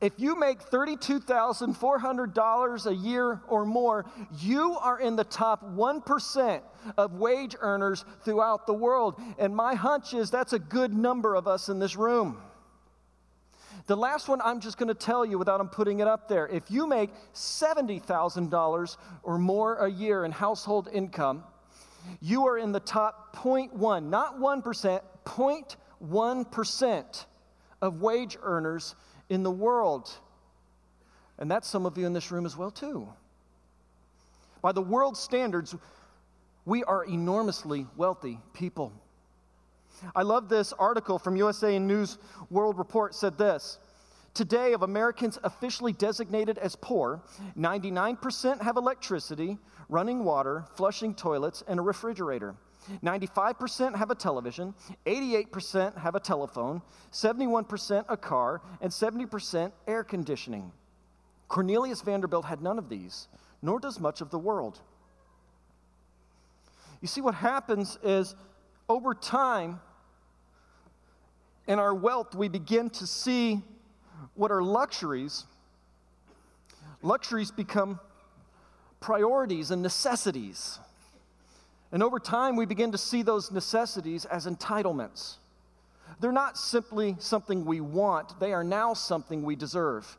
If 0.00 0.14
you 0.18 0.38
make 0.38 0.60
$32,400 0.60 2.86
a 2.86 2.94
year 2.94 3.40
or 3.48 3.64
more, 3.64 4.04
you 4.38 4.76
are 4.78 5.00
in 5.00 5.16
the 5.16 5.24
top 5.24 5.64
1% 5.64 6.60
of 6.98 7.14
wage 7.14 7.56
earners 7.60 8.04
throughout 8.22 8.66
the 8.66 8.74
world. 8.74 9.18
And 9.38 9.56
my 9.56 9.74
hunch 9.74 10.12
is 10.12 10.30
that's 10.30 10.52
a 10.52 10.58
good 10.58 10.92
number 10.92 11.34
of 11.34 11.48
us 11.48 11.68
in 11.68 11.78
this 11.78 11.96
room. 11.96 12.42
The 13.86 13.96
last 13.96 14.28
one 14.28 14.40
I'm 14.42 14.60
just 14.60 14.78
going 14.78 14.88
to 14.88 14.94
tell 14.94 15.24
you 15.24 15.38
without 15.38 15.60
I'm 15.60 15.68
putting 15.68 16.00
it 16.00 16.08
up 16.08 16.28
there. 16.28 16.48
If 16.48 16.68
you 16.70 16.88
make 16.88 17.10
$70,000 17.34 18.96
or 19.22 19.38
more 19.38 19.76
a 19.76 19.88
year 19.88 20.24
in 20.24 20.32
household 20.32 20.88
income, 20.92 21.44
you 22.20 22.46
are 22.46 22.58
in 22.58 22.72
the 22.72 22.80
top 22.80 23.36
0.1, 23.36 24.08
not 24.08 24.40
1%, 24.40 25.00
0.1% 25.24 27.24
of 27.82 28.00
wage 28.00 28.38
earners 28.42 28.94
in 29.28 29.42
the 29.42 29.50
world. 29.50 30.10
And 31.38 31.50
that's 31.50 31.68
some 31.68 31.86
of 31.86 31.98
you 31.98 32.06
in 32.06 32.12
this 32.12 32.30
room 32.30 32.46
as 32.46 32.56
well, 32.56 32.70
too. 32.70 33.08
By 34.62 34.72
the 34.72 34.82
world 34.82 35.16
standards, 35.16 35.74
we 36.64 36.82
are 36.84 37.04
enormously 37.04 37.86
wealthy 37.96 38.38
people. 38.52 38.92
I 40.14 40.22
love 40.22 40.48
this 40.48 40.72
article 40.72 41.18
from 41.18 41.36
USA 41.36 41.78
News 41.78 42.18
World 42.50 42.78
Report 42.78 43.14
said 43.14 43.38
this. 43.38 43.78
Today, 44.34 44.74
of 44.74 44.82
Americans 44.82 45.38
officially 45.44 45.92
designated 45.92 46.58
as 46.58 46.76
poor, 46.76 47.22
99% 47.56 48.60
have 48.60 48.76
electricity, 48.76 49.56
running 49.88 50.24
water, 50.24 50.66
flushing 50.74 51.14
toilets, 51.14 51.62
and 51.66 51.80
a 51.80 51.82
refrigerator. 51.82 52.54
95% 53.02 53.96
have 53.96 54.10
a 54.10 54.14
television, 54.14 54.74
88% 55.06 55.98
have 55.98 56.14
a 56.14 56.20
telephone, 56.20 56.82
71% 57.12 58.04
a 58.08 58.16
car, 58.16 58.62
and 58.80 58.90
70% 58.90 59.72
air 59.86 60.04
conditioning. 60.04 60.72
Cornelius 61.48 62.02
Vanderbilt 62.02 62.44
had 62.44 62.62
none 62.62 62.78
of 62.78 62.88
these, 62.88 63.28
nor 63.62 63.78
does 63.78 64.00
much 64.00 64.20
of 64.20 64.30
the 64.30 64.38
world. 64.38 64.80
You 67.00 67.08
see, 67.08 67.20
what 67.20 67.34
happens 67.34 67.98
is 68.02 68.34
over 68.88 69.14
time, 69.14 69.80
in 71.66 71.78
our 71.78 71.94
wealth, 71.94 72.34
we 72.34 72.48
begin 72.48 72.90
to 72.90 73.06
see 73.06 73.62
what 74.34 74.52
are 74.52 74.62
luxuries. 74.62 75.44
Luxuries 77.02 77.50
become 77.50 77.98
priorities 79.00 79.70
and 79.70 79.82
necessities. 79.82 80.78
And 81.92 82.02
over 82.02 82.18
time, 82.18 82.56
we 82.56 82.66
begin 82.66 82.92
to 82.92 82.98
see 82.98 83.22
those 83.22 83.50
necessities 83.50 84.24
as 84.24 84.46
entitlements. 84.46 85.36
They're 86.20 86.32
not 86.32 86.56
simply 86.56 87.16
something 87.18 87.64
we 87.64 87.80
want, 87.80 88.38
they 88.40 88.52
are 88.52 88.64
now 88.64 88.94
something 88.94 89.42
we 89.42 89.56
deserve. 89.56 90.16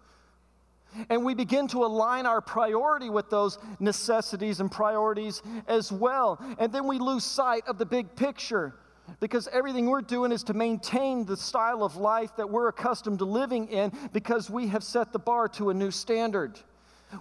And 1.10 1.26
we 1.26 1.34
begin 1.34 1.68
to 1.70 1.84
align 1.84 2.26
our 2.26 2.42
priority 2.42 3.10
with 3.10 3.30
those 3.30 3.60
necessities 3.80 4.62
and 4.62 4.72
priorities 4.72 5.42
as 5.68 5.92
well. 5.92 6.42
And 6.60 6.72
then 6.72 6.88
we 6.88 6.98
lose 6.98 7.24
sight 7.24 7.64
of 7.68 7.78
the 7.78 7.86
big 7.86 8.16
picture 8.16 8.74
because 9.20 9.48
everything 9.50 9.86
we're 9.88 10.02
doing 10.02 10.32
is 10.32 10.44
to 10.44 10.54
maintain 10.54 11.26
the 11.26 11.38
style 11.38 11.84
of 11.84 11.98
life 11.98 12.36
that 12.38 12.50
we're 12.50 12.70
accustomed 12.70 13.20
to 13.20 13.26
living 13.26 13.68
in 13.68 13.92
because 14.12 14.50
we 14.50 14.68
have 14.68 14.84
set 14.84 15.12
the 15.12 15.20
bar 15.20 15.48
to 15.50 15.70
a 15.70 15.74
new 15.74 15.92
standard. 15.92 16.60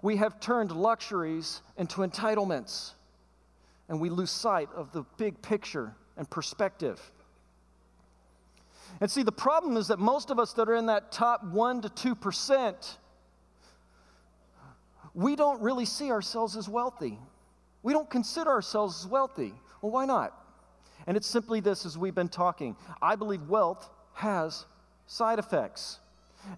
We 0.01 0.17
have 0.17 0.41
turned 0.41 0.71
luxuries 0.71 1.61
into 1.77 2.01
entitlements 2.01 2.93
and 3.89 4.01
we 4.01 4.11
lose 4.11 4.31
sight 4.31 4.69
of 4.75 4.93
the 4.93 5.05
big 5.17 5.41
picture 5.43 5.95
and 6.17 6.29
perspective. 6.29 7.01
And 9.01 9.11
see, 9.11 9.23
the 9.23 9.33
problem 9.33 9.77
is 9.77 9.89
that 9.89 9.99
most 9.99 10.31
of 10.31 10.39
us 10.39 10.53
that 10.55 10.69
are 10.69 10.75
in 10.75 10.87
that 10.87 11.13
top 11.13 11.45
1% 11.45 11.95
to 11.95 12.15
2%, 12.15 12.97
we 15.15 15.37
don't 15.37 15.61
really 15.61 15.85
see 15.85 16.11
ourselves 16.11 16.57
as 16.57 16.69
wealthy. 16.69 17.19
We 17.83 17.93
don't 17.93 18.09
consider 18.09 18.51
ourselves 18.51 19.05
as 19.05 19.11
wealthy. 19.11 19.55
Well, 19.81 19.93
why 19.93 20.07
not? 20.07 20.33
And 21.07 21.17
it's 21.17 21.27
simply 21.27 21.61
this 21.61 21.87
as 21.87 21.97
we've 21.97 22.15
been 22.15 22.29
talking. 22.29 22.77
I 23.01 23.17
believe 23.17 23.43
wealth 23.49 23.89
has 24.15 24.67
side 25.07 25.39
effects. 25.39 26.01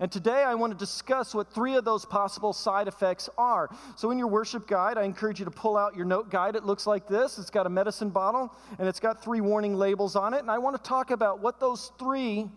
And 0.00 0.10
today 0.10 0.44
I 0.44 0.54
want 0.54 0.72
to 0.72 0.78
discuss 0.78 1.34
what 1.34 1.52
three 1.52 1.74
of 1.76 1.84
those 1.84 2.04
possible 2.04 2.52
side 2.52 2.88
effects 2.88 3.28
are. 3.36 3.68
So, 3.96 4.10
in 4.10 4.18
your 4.18 4.28
worship 4.28 4.66
guide, 4.66 4.98
I 4.98 5.02
encourage 5.02 5.38
you 5.38 5.44
to 5.44 5.50
pull 5.50 5.76
out 5.76 5.96
your 5.96 6.04
note 6.04 6.30
guide. 6.30 6.56
It 6.56 6.64
looks 6.64 6.86
like 6.86 7.06
this 7.08 7.38
it's 7.38 7.50
got 7.50 7.66
a 7.66 7.70
medicine 7.70 8.10
bottle 8.10 8.54
and 8.78 8.88
it's 8.88 9.00
got 9.00 9.22
three 9.22 9.40
warning 9.40 9.74
labels 9.74 10.16
on 10.16 10.34
it. 10.34 10.40
And 10.40 10.50
I 10.50 10.58
want 10.58 10.76
to 10.76 10.82
talk 10.82 11.10
about 11.10 11.40
what 11.40 11.60
those 11.60 11.92
three 11.98 12.48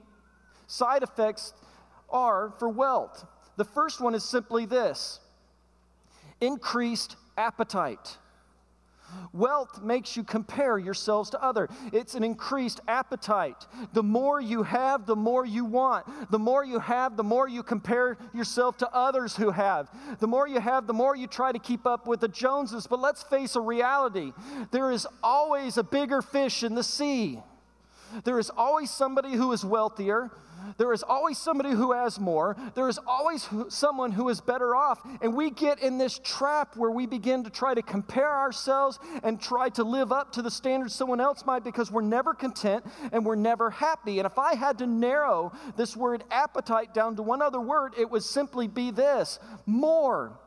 side 0.67 1.03
effects 1.03 1.53
are 2.09 2.53
for 2.59 2.69
wealth. 2.69 3.25
The 3.57 3.65
first 3.65 4.01
one 4.01 4.15
is 4.15 4.23
simply 4.23 4.65
this 4.65 5.19
increased 6.39 7.15
appetite. 7.37 8.17
Wealth 9.33 9.81
makes 9.81 10.17
you 10.17 10.23
compare 10.23 10.77
yourselves 10.77 11.29
to 11.31 11.41
other. 11.41 11.69
It's 11.93 12.15
an 12.15 12.23
increased 12.23 12.81
appetite. 12.87 13.67
The 13.93 14.03
more 14.03 14.41
you 14.41 14.63
have, 14.63 15.05
the 15.05 15.15
more 15.15 15.45
you 15.45 15.65
want. 15.65 16.05
The 16.31 16.39
more 16.39 16.65
you 16.65 16.79
have, 16.79 17.17
the 17.17 17.23
more 17.23 17.47
you 17.47 17.63
compare 17.63 18.17
yourself 18.33 18.77
to 18.77 18.93
others 18.93 19.35
who 19.35 19.51
have. 19.51 19.89
The 20.19 20.27
more 20.27 20.47
you 20.47 20.59
have, 20.59 20.87
the 20.87 20.93
more 20.93 21.15
you 21.15 21.27
try 21.27 21.51
to 21.51 21.59
keep 21.59 21.85
up 21.85 22.07
with 22.07 22.19
the 22.19 22.27
Joneses. 22.27 22.87
But 22.87 22.99
let's 22.99 23.23
face 23.23 23.55
a 23.55 23.61
reality. 23.61 24.33
There 24.71 24.91
is 24.91 25.07
always 25.23 25.77
a 25.77 25.83
bigger 25.83 26.21
fish 26.21 26.63
in 26.63 26.75
the 26.75 26.83
sea. 26.83 27.39
There 28.23 28.39
is 28.39 28.49
always 28.55 28.89
somebody 28.89 29.33
who 29.33 29.51
is 29.51 29.63
wealthier. 29.63 30.31
There 30.77 30.93
is 30.93 31.03
always 31.03 31.37
somebody 31.37 31.71
who 31.71 31.91
has 31.91 32.19
more. 32.19 32.55
There 32.75 32.87
is 32.87 32.99
always 33.07 33.47
someone 33.69 34.11
who 34.11 34.29
is 34.29 34.41
better 34.41 34.75
off. 34.75 34.99
And 35.21 35.35
we 35.35 35.49
get 35.49 35.79
in 35.79 35.97
this 35.97 36.19
trap 36.23 36.77
where 36.77 36.91
we 36.91 37.05
begin 37.05 37.43
to 37.43 37.49
try 37.49 37.73
to 37.73 37.81
compare 37.81 38.29
ourselves 38.29 38.99
and 39.23 39.41
try 39.41 39.69
to 39.69 39.83
live 39.83 40.11
up 40.11 40.33
to 40.33 40.41
the 40.41 40.51
standards 40.51 40.93
someone 40.93 41.19
else 41.19 41.45
might 41.45 41.63
because 41.63 41.91
we're 41.91 42.01
never 42.01 42.33
content 42.33 42.85
and 43.11 43.25
we're 43.25 43.35
never 43.35 43.69
happy. 43.69 44.19
And 44.19 44.25
if 44.25 44.37
I 44.37 44.55
had 44.55 44.77
to 44.79 44.87
narrow 44.87 45.51
this 45.77 45.97
word 45.97 46.23
appetite 46.31 46.93
down 46.93 47.15
to 47.15 47.23
one 47.23 47.41
other 47.41 47.61
word, 47.61 47.93
it 47.97 48.09
would 48.09 48.23
simply 48.23 48.67
be 48.67 48.91
this 48.91 49.39
more. 49.65 50.39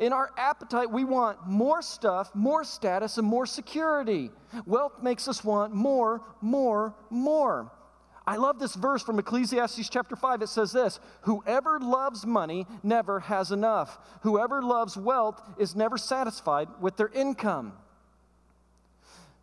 In 0.00 0.14
our 0.14 0.30
appetite, 0.38 0.90
we 0.90 1.04
want 1.04 1.46
more 1.46 1.82
stuff, 1.82 2.34
more 2.34 2.64
status, 2.64 3.18
and 3.18 3.28
more 3.28 3.44
security. 3.44 4.30
Wealth 4.64 5.02
makes 5.02 5.28
us 5.28 5.44
want 5.44 5.74
more, 5.74 6.22
more, 6.40 6.94
more. 7.10 7.70
I 8.26 8.36
love 8.36 8.58
this 8.58 8.74
verse 8.74 9.02
from 9.02 9.18
Ecclesiastes 9.18 9.90
chapter 9.90 10.16
5. 10.16 10.40
It 10.40 10.48
says 10.48 10.72
this 10.72 11.00
Whoever 11.22 11.78
loves 11.78 12.24
money 12.24 12.66
never 12.82 13.20
has 13.20 13.52
enough. 13.52 13.98
Whoever 14.22 14.62
loves 14.62 14.96
wealth 14.96 15.42
is 15.58 15.76
never 15.76 15.98
satisfied 15.98 16.68
with 16.80 16.96
their 16.96 17.08
income 17.08 17.74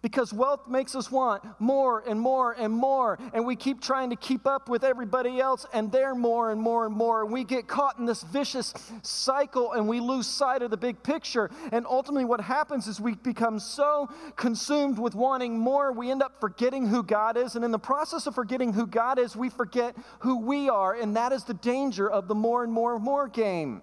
because 0.02 0.32
wealth 0.32 0.68
makes 0.68 0.96
us 0.96 1.12
want 1.12 1.44
more 1.60 2.04
and 2.08 2.20
more 2.20 2.54
and 2.54 2.74
more. 2.74 3.18
And 3.34 3.46
we 3.46 3.56
keep 3.56 3.82
trying 3.82 4.10
to 4.12 4.16
keep 4.16 4.46
up 4.46 4.70
with 4.70 4.84
everybody 4.84 5.40
else, 5.40 5.66
and 5.74 5.92
they're 5.92 6.16
more 6.16 6.52
and 6.52 6.62
more 6.62 6.86
and 6.86 6.96
more. 6.96 7.24
And 7.24 7.32
we 7.32 7.44
get 7.44 7.68
caught 7.68 7.98
in 7.98 8.06
this 8.06 8.24
vicious 8.24 8.74
cycle 9.02 9.74
and 9.74 9.88
we 9.88 10.00
lose 10.00 10.28
sight 10.28 10.62
of 10.62 10.72
the 10.72 10.78
big 10.78 11.02
picture. 11.04 11.50
And 11.72 11.86
ultimately, 11.86 12.26
what 12.26 12.42
happens 12.42 12.88
is 12.88 13.00
we 13.00 13.16
become 13.16 13.60
so 13.60 14.10
consumed 14.36 15.00
with 15.00 15.16
wanting 15.16 15.58
more, 15.58 15.92
we 15.92 16.12
end 16.12 16.22
up 16.22 16.40
forgetting 16.40 16.88
who 16.88 17.04
God 17.04 17.38
is. 17.38 17.56
And 17.56 17.66
in 17.66 17.72
the 17.72 17.80
process 17.80 18.28
of 18.28 18.36
forgetting 18.36 18.74
who 18.74 18.86
God 18.88 19.20
is, 19.20 19.36
we 19.36 19.50
forget 19.50 19.96
who 20.20 20.40
we 20.40 20.70
are. 20.70 20.94
And 20.94 21.16
that 21.16 21.32
is 21.32 21.44
the 21.44 21.54
danger 21.56 22.10
of 22.10 22.28
the 22.28 22.36
more 22.36 22.64
and 22.64 22.72
more 22.72 22.96
and 22.96 23.04
more 23.04 23.28
game. 23.28 23.82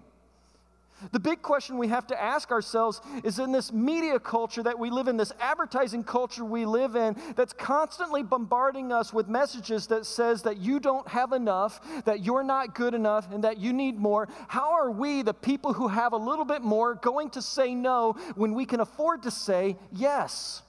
The 1.11 1.19
big 1.19 1.41
question 1.41 1.77
we 1.77 1.89
have 1.89 2.07
to 2.07 2.21
ask 2.21 2.51
ourselves 2.51 3.01
is 3.23 3.39
in 3.39 3.51
this 3.51 3.73
media 3.73 4.19
culture 4.19 4.63
that 4.63 4.79
we 4.79 4.89
live 4.89 5.07
in, 5.07 5.17
this 5.17 5.33
advertising 5.39 6.03
culture 6.03 6.45
we 6.45 6.65
live 6.65 6.95
in, 6.95 7.15
that's 7.35 7.53
constantly 7.53 8.23
bombarding 8.23 8.91
us 8.91 9.13
with 9.13 9.27
messages 9.27 9.87
that 9.87 10.05
says 10.05 10.41
that 10.43 10.57
you 10.57 10.79
don't 10.79 11.07
have 11.07 11.33
enough, 11.33 11.81
that 12.05 12.23
you're 12.23 12.43
not 12.43 12.75
good 12.75 12.93
enough, 12.93 13.31
and 13.31 13.43
that 13.43 13.57
you 13.57 13.73
need 13.73 13.97
more. 13.97 14.29
How 14.47 14.73
are 14.73 14.89
we, 14.89 15.21
the 15.21 15.33
people 15.33 15.73
who 15.73 15.87
have 15.87 16.13
a 16.13 16.17
little 16.17 16.45
bit 16.45 16.61
more, 16.61 16.95
going 16.95 17.29
to 17.31 17.41
say 17.41 17.75
no 17.75 18.13
when 18.35 18.53
we 18.53 18.65
can 18.65 18.79
afford 18.79 19.23
to 19.23 19.31
say 19.31 19.77
yes? 19.91 20.61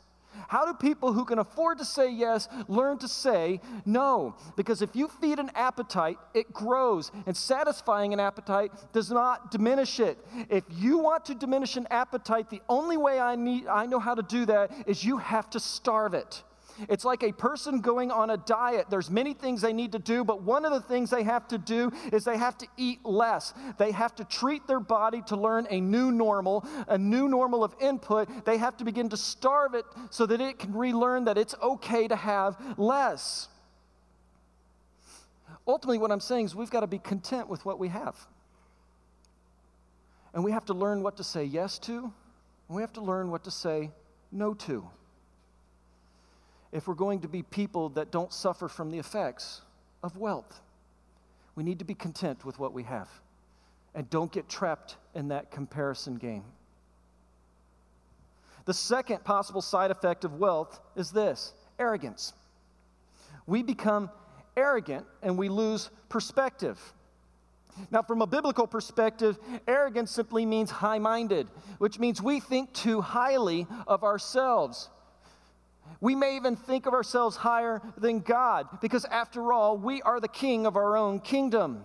How 0.49 0.65
do 0.65 0.75
people 0.75 1.13
who 1.13 1.25
can 1.25 1.39
afford 1.39 1.79
to 1.79 1.85
say 1.85 2.11
yes 2.11 2.49
learn 2.69 2.99
to 2.99 3.09
say 3.09 3.61
no? 3.85 4.37
Because 4.57 4.83
if 4.83 4.95
you 4.95 5.09
feed 5.09 5.39
an 5.39 5.51
appetite, 5.55 6.19
it 6.35 6.53
grows, 6.53 7.11
and 7.27 7.37
satisfying 7.37 8.13
an 8.13 8.21
appetite 8.21 8.73
does 8.93 9.11
not 9.11 9.51
diminish 9.51 10.01
it. 10.01 10.19
If 10.49 10.65
you 10.71 10.99
want 10.99 11.25
to 11.27 11.35
diminish 11.35 11.77
an 11.77 11.87
appetite, 11.91 12.51
the 12.51 12.63
only 12.69 12.97
way 12.97 13.21
I, 13.21 13.37
need, 13.37 13.67
I 13.67 13.87
know 13.87 13.99
how 13.99 14.15
to 14.15 14.23
do 14.23 14.47
that 14.47 14.73
is 14.87 15.05
you 15.05 15.19
have 15.19 15.51
to 15.51 15.61
starve 15.61 16.15
it. 16.15 16.43
It's 16.89 17.05
like 17.05 17.23
a 17.23 17.33
person 17.33 17.81
going 17.81 18.11
on 18.11 18.31
a 18.31 18.37
diet. 18.37 18.87
There's 18.91 19.11
many 19.11 19.35
things 19.35 19.61
they 19.61 19.73
need 19.73 19.93
to 19.93 19.99
do, 19.99 20.25
but 20.25 20.43
one 20.43 20.65
of 20.65 20.73
the 20.73 20.81
things 20.81 21.11
they 21.11 21.23
have 21.23 21.49
to 21.49 21.59
do 21.59 21.91
is 22.13 22.25
they 22.25 22.37
have 22.37 22.59
to 22.59 22.67
eat 22.77 23.05
less. 23.05 23.55
They 23.79 23.93
have 23.93 24.15
to 24.17 24.25
treat 24.25 24.67
their 24.67 24.81
body 24.81 25.23
to 25.27 25.37
learn 25.37 25.67
a 25.71 25.81
new 25.81 26.13
normal, 26.13 26.67
a 26.89 26.99
new 26.99 27.29
normal 27.29 27.65
of 27.65 27.75
input. 27.81 28.45
They 28.45 28.59
have 28.59 28.77
to 28.79 28.85
begin 28.85 29.09
to 29.11 29.17
starve 29.17 29.75
it 29.75 29.85
so 30.11 30.27
that 30.27 30.41
it 30.41 30.59
can 30.59 30.75
relearn 30.75 31.25
that 31.25 31.39
it's 31.39 31.55
okay 31.63 32.09
to 32.09 32.17
have 32.17 32.57
less. 32.79 33.49
Ultimately, 35.67 35.99
what 35.99 36.13
I'm 36.13 36.21
saying 36.21 36.47
is 36.47 36.55
we've 36.55 36.71
got 36.71 36.81
to 36.81 36.87
be 36.87 36.99
content 36.99 37.49
with 37.49 37.65
what 37.65 37.79
we 37.79 37.89
have. 37.89 38.17
And 40.33 40.45
we 40.45 40.53
have 40.53 40.67
to 40.67 40.75
learn 40.75 41.03
what 41.03 41.17
to 41.17 41.25
say 41.25 41.45
yes 41.45 41.79
to, 41.81 42.13
and 42.69 42.77
we 42.77 42.83
have 42.83 42.93
to 42.93 43.01
learn 43.01 43.31
what 43.31 43.45
to 43.45 43.51
say 43.51 43.91
no 44.31 44.53
to 44.55 44.87
if 46.73 46.89
we're 46.89 46.95
going 46.95 47.21
to 47.21 47.29
be 47.29 47.43
people 47.43 47.89
that 47.91 48.11
don't 48.11 48.33
suffer 48.33 48.69
from 48.69 48.91
the 48.91 48.99
effects 48.99 49.63
of 50.03 50.17
wealth. 50.17 50.61
We 51.55 51.65
need 51.65 51.79
to 51.79 51.85
be 51.85 51.95
content 51.95 52.45
with 52.45 52.59
what 52.59 52.73
we 52.73 52.83
have 52.85 53.09
and 53.95 54.09
don't 54.11 54.31
get 54.31 54.49
trapped 54.49 54.97
in 55.15 55.29
that 55.29 55.51
comparison 55.51 56.17
game. 56.17 56.45
The 58.67 58.75
second 58.75 59.25
possible 59.25 59.63
side 59.63 59.91
effect 59.91 60.25
of 60.25 60.35
wealth 60.35 60.81
is 60.97 61.11
this 61.11 61.55
arrogance. 61.79 62.35
We 63.47 63.63
become 63.63 64.11
arrogant 64.57 65.07
and 65.23 65.39
we 65.39 65.49
lose 65.49 65.89
perspective. 66.09 66.79
Now, 67.91 68.03
from 68.03 68.23
a 68.23 68.27
biblical 68.27 68.67
perspective, 68.67 69.39
arrogance 69.69 70.11
simply 70.11 70.47
means 70.47 70.71
high 70.71 70.99
minded, 70.99 71.47
which 71.79 71.99
means 71.99 72.23
we 72.23 72.41
think 72.41 72.73
too 72.73 73.01
highly 73.01 73.67
of 73.87 74.03
ourselves. 74.03 74.89
We 76.01 76.15
may 76.15 76.37
even 76.37 76.57
think 76.57 76.87
of 76.87 76.95
ourselves 76.95 77.37
higher 77.37 77.81
than 77.97 78.21
God 78.21 78.67
because, 78.81 79.05
after 79.07 79.53
all, 79.53 79.79
we 79.79 80.03
are 80.03 80.21
the 80.21 80.29
king 80.29 80.67
of 80.67 80.77
our 80.77 80.97
own 80.97 81.21
kingdom. 81.21 81.85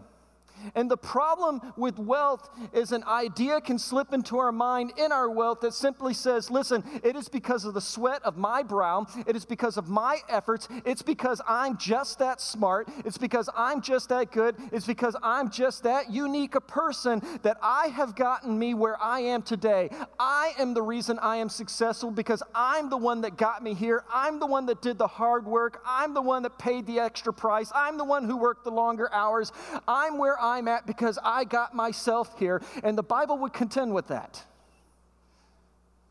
And 0.76 0.90
the 0.90 0.98
problem 0.98 1.62
with 1.78 2.00
wealth 2.00 2.50
is 2.74 2.92
an 2.92 3.04
idea 3.06 3.62
can 3.62 3.78
slip 3.78 4.14
into 4.14 4.38
our 4.38 4.52
mind 4.52 4.94
in 4.98 5.12
our 5.12 5.30
wealth 5.30 5.62
that 5.62 5.74
simply 5.74 6.14
says, 6.14 6.50
listen, 6.50 6.84
it 7.04 7.16
is 7.16 7.30
because 7.30 7.66
of 7.66 7.74
the 7.74 7.82
sweat 7.82 8.22
of 8.24 8.38
my 8.38 8.64
brow, 8.64 9.06
it 9.28 9.36
is 9.36 9.46
because 9.46 9.78
of 9.78 9.90
my 9.90 10.20
efforts, 10.30 10.68
it's 10.86 11.02
because 11.02 11.42
I'm 11.48 11.78
just 11.78 12.20
that 12.20 12.42
smart, 12.42 12.90
it's 13.06 13.18
because 13.18 13.50
I'm 13.56 13.82
just 13.82 14.10
that 14.10 14.32
good, 14.32 14.56
it's 14.72 14.86
because 14.86 15.16
I'm 15.22 15.50
just 15.50 15.84
that 15.84 16.12
unique 16.12 16.56
a 16.56 16.62
person 16.62 17.22
that 17.44 17.58
I 17.62 17.88
have 17.88 18.16
gotten 18.16 18.58
me 18.58 18.74
where 18.74 19.02
I 19.02 19.22
am 19.22 19.42
today. 19.42 19.90
I 20.20 20.54
am 20.58 20.74
the 20.74 20.82
reason 20.82 21.20
I 21.20 21.38
am 21.38 21.50
successful 21.50 22.12
because 22.12 22.44
I'm 22.54 22.90
the 22.90 22.98
one 22.98 23.22
that 23.22 23.38
got 23.38 23.64
me 23.64 23.74
here. 23.74 24.04
I'm 24.14 24.40
the 24.40 24.46
one 24.46 24.66
that 24.68 24.82
did 24.82 24.98
the 24.98 25.08
hard 25.08 25.46
work. 25.46 25.82
I'm 25.86 26.14
the 26.14 26.22
one 26.22 26.44
that 26.44 26.58
paid 26.58 26.86
the 26.86 27.00
extra 27.00 27.34
price. 27.34 27.72
I'm 27.74 27.98
the 27.98 28.06
one 28.06 28.26
who 28.26 28.38
worked 28.38 28.64
the 28.64 28.72
longer 28.72 29.12
hours. 29.14 29.52
I'm 29.88 30.18
where 30.18 30.40
I 30.40 30.51
I'm 30.58 30.68
at 30.68 30.86
because 30.86 31.18
I 31.24 31.44
got 31.44 31.76
myself 31.76 32.38
here. 32.40 32.62
And 32.84 32.98
the 32.98 33.04
Bible 33.04 33.38
would 33.40 33.54
contend 33.54 33.94
with 33.94 34.08
that. 34.08 34.44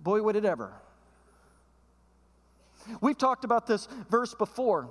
Boy, 0.01 0.23
would 0.23 0.37
it 0.37 0.45
ever. 0.45 0.73
We've 3.01 3.19
talked 3.19 3.45
about 3.45 3.67
this 3.67 3.87
verse 4.09 4.35
before. 4.35 4.89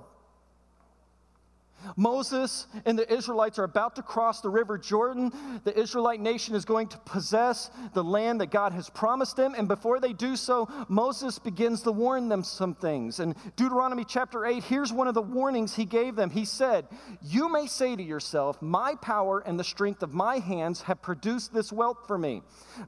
Moses 1.96 2.68
and 2.86 2.98
the 2.98 3.12
Israelites 3.12 3.60
are 3.60 3.63
about 3.63 3.96
to 3.96 4.02
cross 4.02 4.42
the 4.42 4.50
river 4.50 4.78
Jordan. 4.78 5.32
The 5.63 5.78
Israelite 5.78 6.20
nation 6.20 6.56
is 6.56 6.65
going 6.65 6.88
to 6.89 6.98
possess 7.00 7.72
the 7.94 8.04
land 8.04 8.42
that 8.42 8.52
God 8.52 8.74
has 8.74 8.89
promised 8.89 9.36
them. 9.36 9.54
And 9.58 9.68
before 9.68 10.00
they 10.00 10.13
do 10.13 10.36
so, 10.36 10.68
Moses 10.88 11.39
begins 11.39 11.82
to 11.84 11.92
warn 11.92 12.30
them 12.30 12.44
some 12.44 12.76
things. 12.76 13.20
In 13.20 13.36
Deuteronomy 13.56 14.06
chapter 14.06 14.46
8, 14.46 14.63
here's 14.63 14.94
one 14.94 15.08
of 15.08 15.13
the 15.13 15.22
warnings 15.22 15.76
he 15.76 15.86
gave 15.86 16.15
them. 16.15 16.30
He 16.30 16.46
said, 16.46 16.88
You 17.22 17.50
may 17.50 17.68
say 17.68 17.96
to 17.96 18.04
yourself, 18.04 18.62
My 18.62 18.96
power 18.96 19.39
and 19.39 19.60
the 19.60 19.63
strength 19.63 20.04
of 20.04 20.13
my 20.13 20.39
hands 20.39 20.82
have 20.84 21.02
produced 21.02 21.54
this 21.54 21.72
wealth 21.72 22.08
for 22.08 22.18
me. 22.18 22.42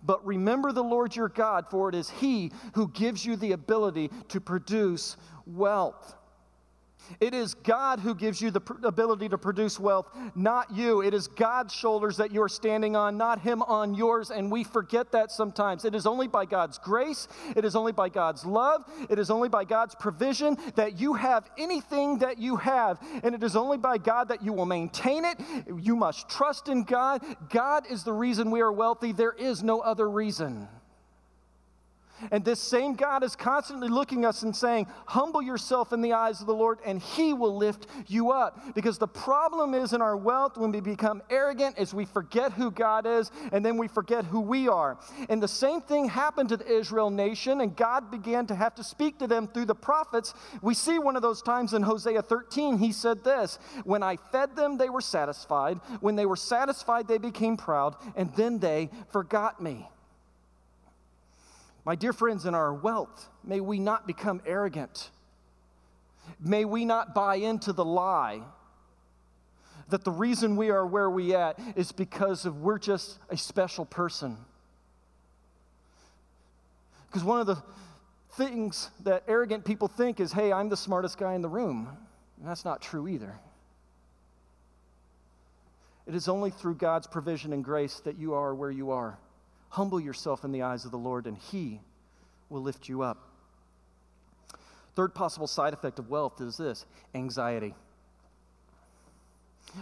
But 0.03 0.25
remember 0.25 0.71
the 0.71 0.83
Lord 0.83 1.15
your 1.15 1.29
God, 1.29 1.65
for 1.69 1.89
it 1.89 1.95
is 1.95 2.09
he 2.09 2.51
who 2.73 2.89
gives 2.89 3.25
you 3.25 3.35
the 3.35 3.53
ability 3.53 4.09
to 4.29 4.41
produce 4.41 5.17
wealth. 5.45 6.15
It 7.19 7.33
is 7.33 7.53
God 7.53 7.99
who 7.99 8.15
gives 8.15 8.41
you 8.41 8.51
the 8.51 8.61
ability 8.83 9.29
to 9.29 9.37
produce 9.37 9.79
wealth, 9.79 10.09
not 10.35 10.71
you. 10.71 11.01
It 11.01 11.13
is 11.13 11.27
God's 11.27 11.73
shoulders 11.73 12.17
that 12.17 12.31
you're 12.31 12.49
standing 12.49 12.95
on, 12.95 13.17
not 13.17 13.41
Him 13.41 13.61
on 13.63 13.93
yours. 13.93 14.31
And 14.31 14.51
we 14.51 14.63
forget 14.63 15.11
that 15.11 15.31
sometimes. 15.31 15.85
It 15.85 15.95
is 15.95 16.05
only 16.05 16.27
by 16.27 16.45
God's 16.45 16.77
grace, 16.77 17.27
it 17.55 17.65
is 17.65 17.75
only 17.75 17.91
by 17.91 18.09
God's 18.09 18.45
love, 18.45 18.83
it 19.09 19.19
is 19.19 19.29
only 19.29 19.49
by 19.49 19.65
God's 19.65 19.95
provision 19.95 20.57
that 20.75 20.99
you 20.99 21.13
have 21.13 21.49
anything 21.57 22.19
that 22.19 22.37
you 22.37 22.55
have. 22.57 22.99
And 23.23 23.35
it 23.35 23.43
is 23.43 23.55
only 23.55 23.77
by 23.77 23.97
God 23.97 24.29
that 24.29 24.43
you 24.43 24.53
will 24.53 24.65
maintain 24.65 25.25
it. 25.25 25.39
You 25.79 25.95
must 25.95 26.29
trust 26.29 26.69
in 26.69 26.83
God. 26.83 27.23
God 27.49 27.85
is 27.89 28.03
the 28.03 28.13
reason 28.13 28.51
we 28.51 28.61
are 28.61 28.71
wealthy, 28.71 29.11
there 29.11 29.33
is 29.33 29.63
no 29.63 29.79
other 29.81 30.09
reason. 30.09 30.67
And 32.29 32.45
this 32.45 32.59
same 32.59 32.95
God 32.95 33.23
is 33.23 33.35
constantly 33.35 33.87
looking 33.87 34.25
us 34.25 34.43
and 34.43 34.55
saying, 34.55 34.87
Humble 35.07 35.41
yourself 35.41 35.93
in 35.93 36.01
the 36.01 36.13
eyes 36.13 36.41
of 36.41 36.47
the 36.47 36.53
Lord, 36.53 36.79
and 36.85 37.01
He 37.01 37.33
will 37.33 37.55
lift 37.55 37.87
you 38.07 38.31
up. 38.31 38.75
Because 38.75 38.97
the 38.97 39.07
problem 39.07 39.73
is 39.73 39.93
in 39.93 40.01
our 40.01 40.17
wealth 40.17 40.57
when 40.57 40.71
we 40.71 40.81
become 40.81 41.21
arrogant 41.29 41.77
is 41.79 41.93
we 41.93 42.05
forget 42.05 42.51
who 42.53 42.71
God 42.71 43.05
is, 43.05 43.31
and 43.51 43.65
then 43.65 43.77
we 43.77 43.87
forget 43.87 44.25
who 44.25 44.41
we 44.41 44.67
are. 44.67 44.97
And 45.29 45.41
the 45.41 45.47
same 45.47 45.81
thing 45.81 46.09
happened 46.09 46.49
to 46.49 46.57
the 46.57 46.67
Israel 46.67 47.09
nation, 47.09 47.61
and 47.61 47.75
God 47.75 48.11
began 48.11 48.45
to 48.47 48.55
have 48.55 48.75
to 48.75 48.83
speak 48.83 49.19
to 49.19 49.27
them 49.27 49.47
through 49.47 49.65
the 49.65 49.75
prophets. 49.75 50.33
We 50.61 50.73
see 50.73 50.99
one 50.99 51.15
of 51.15 51.21
those 51.21 51.41
times 51.41 51.73
in 51.73 51.81
Hosea 51.81 52.21
13. 52.21 52.77
He 52.77 52.91
said 52.91 53.23
this 53.23 53.57
When 53.83 54.03
I 54.03 54.17
fed 54.17 54.55
them, 54.55 54.77
they 54.77 54.89
were 54.89 55.01
satisfied. 55.01 55.79
When 55.99 56.15
they 56.15 56.25
were 56.25 56.35
satisfied, 56.35 57.07
they 57.07 57.17
became 57.17 57.57
proud, 57.57 57.95
and 58.15 58.33
then 58.35 58.59
they 58.59 58.89
forgot 59.11 59.61
me. 59.61 59.87
My 61.83 61.95
dear 61.95 62.13
friends, 62.13 62.45
in 62.45 62.53
our 62.53 62.73
wealth, 62.73 63.29
may 63.43 63.59
we 63.59 63.79
not 63.79 64.05
become 64.05 64.41
arrogant. 64.45 65.09
May 66.39 66.65
we 66.65 66.85
not 66.85 67.15
buy 67.15 67.35
into 67.35 67.73
the 67.73 67.85
lie 67.85 68.41
that 69.89 70.03
the 70.03 70.11
reason 70.11 70.55
we 70.55 70.69
are 70.69 70.85
where 70.85 71.09
we 71.09 71.35
at 71.35 71.59
is 71.75 71.91
because 71.91 72.45
of 72.45 72.61
we're 72.61 72.79
just 72.79 73.19
a 73.29 73.37
special 73.37 73.85
person. 73.85 74.37
Because 77.07 77.23
one 77.23 77.41
of 77.41 77.47
the 77.47 77.61
things 78.31 78.89
that 79.03 79.23
arrogant 79.27 79.65
people 79.65 79.89
think 79.89 80.19
is, 80.19 80.31
hey, 80.31 80.53
I'm 80.53 80.69
the 80.69 80.77
smartest 80.77 81.17
guy 81.17 81.33
in 81.33 81.41
the 81.41 81.49
room. 81.49 81.89
And 82.39 82.47
that's 82.47 82.63
not 82.63 82.81
true 82.81 83.07
either. 83.07 83.37
It 86.07 86.15
is 86.15 86.27
only 86.27 86.51
through 86.51 86.75
God's 86.75 87.07
provision 87.07 87.51
and 87.51 87.63
grace 87.63 87.99
that 88.05 88.17
you 88.17 88.33
are 88.33 88.55
where 88.55 88.71
you 88.71 88.91
are. 88.91 89.17
Humble 89.71 89.99
yourself 89.99 90.43
in 90.45 90.51
the 90.51 90.61
eyes 90.61 90.85
of 90.85 90.91
the 90.91 90.97
Lord, 90.97 91.27
and 91.27 91.37
He 91.37 91.81
will 92.49 92.61
lift 92.61 92.87
you 92.87 93.01
up. 93.01 93.17
Third 94.95 95.15
possible 95.15 95.47
side 95.47 95.73
effect 95.73 95.97
of 95.99 96.09
wealth 96.09 96.41
is 96.41 96.57
this 96.57 96.85
anxiety. 97.15 97.73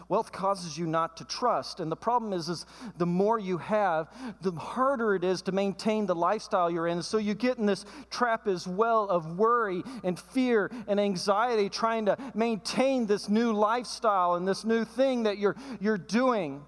Wealth 0.07 0.31
causes 0.31 0.77
you 0.77 0.85
not 0.85 1.17
to 1.17 1.25
trust. 1.25 1.79
And 1.79 1.91
the 1.91 1.95
problem 1.95 2.33
is, 2.33 2.47
is 2.49 2.67
the 2.97 3.07
more 3.07 3.39
you 3.39 3.57
have, 3.57 4.07
the 4.41 4.51
harder 4.51 5.15
it 5.15 5.23
is 5.23 5.41
to 5.43 5.51
maintain 5.51 6.05
the 6.05 6.13
lifestyle 6.13 6.69
you're 6.69 6.87
in. 6.87 7.01
So 7.01 7.17
you 7.17 7.33
get 7.33 7.57
in 7.57 7.65
this 7.65 7.85
trap 8.11 8.47
as 8.47 8.67
well 8.67 9.09
of 9.09 9.37
worry 9.39 9.81
and 10.03 10.19
fear 10.19 10.69
and 10.87 10.99
anxiety 10.99 11.69
trying 11.69 12.05
to 12.05 12.17
maintain 12.35 13.07
this 13.07 13.29
new 13.29 13.51
lifestyle 13.51 14.35
and 14.35 14.47
this 14.47 14.63
new 14.63 14.85
thing 14.85 15.23
that 15.23 15.39
you're, 15.39 15.55
you're 15.79 15.97
doing. 15.97 16.61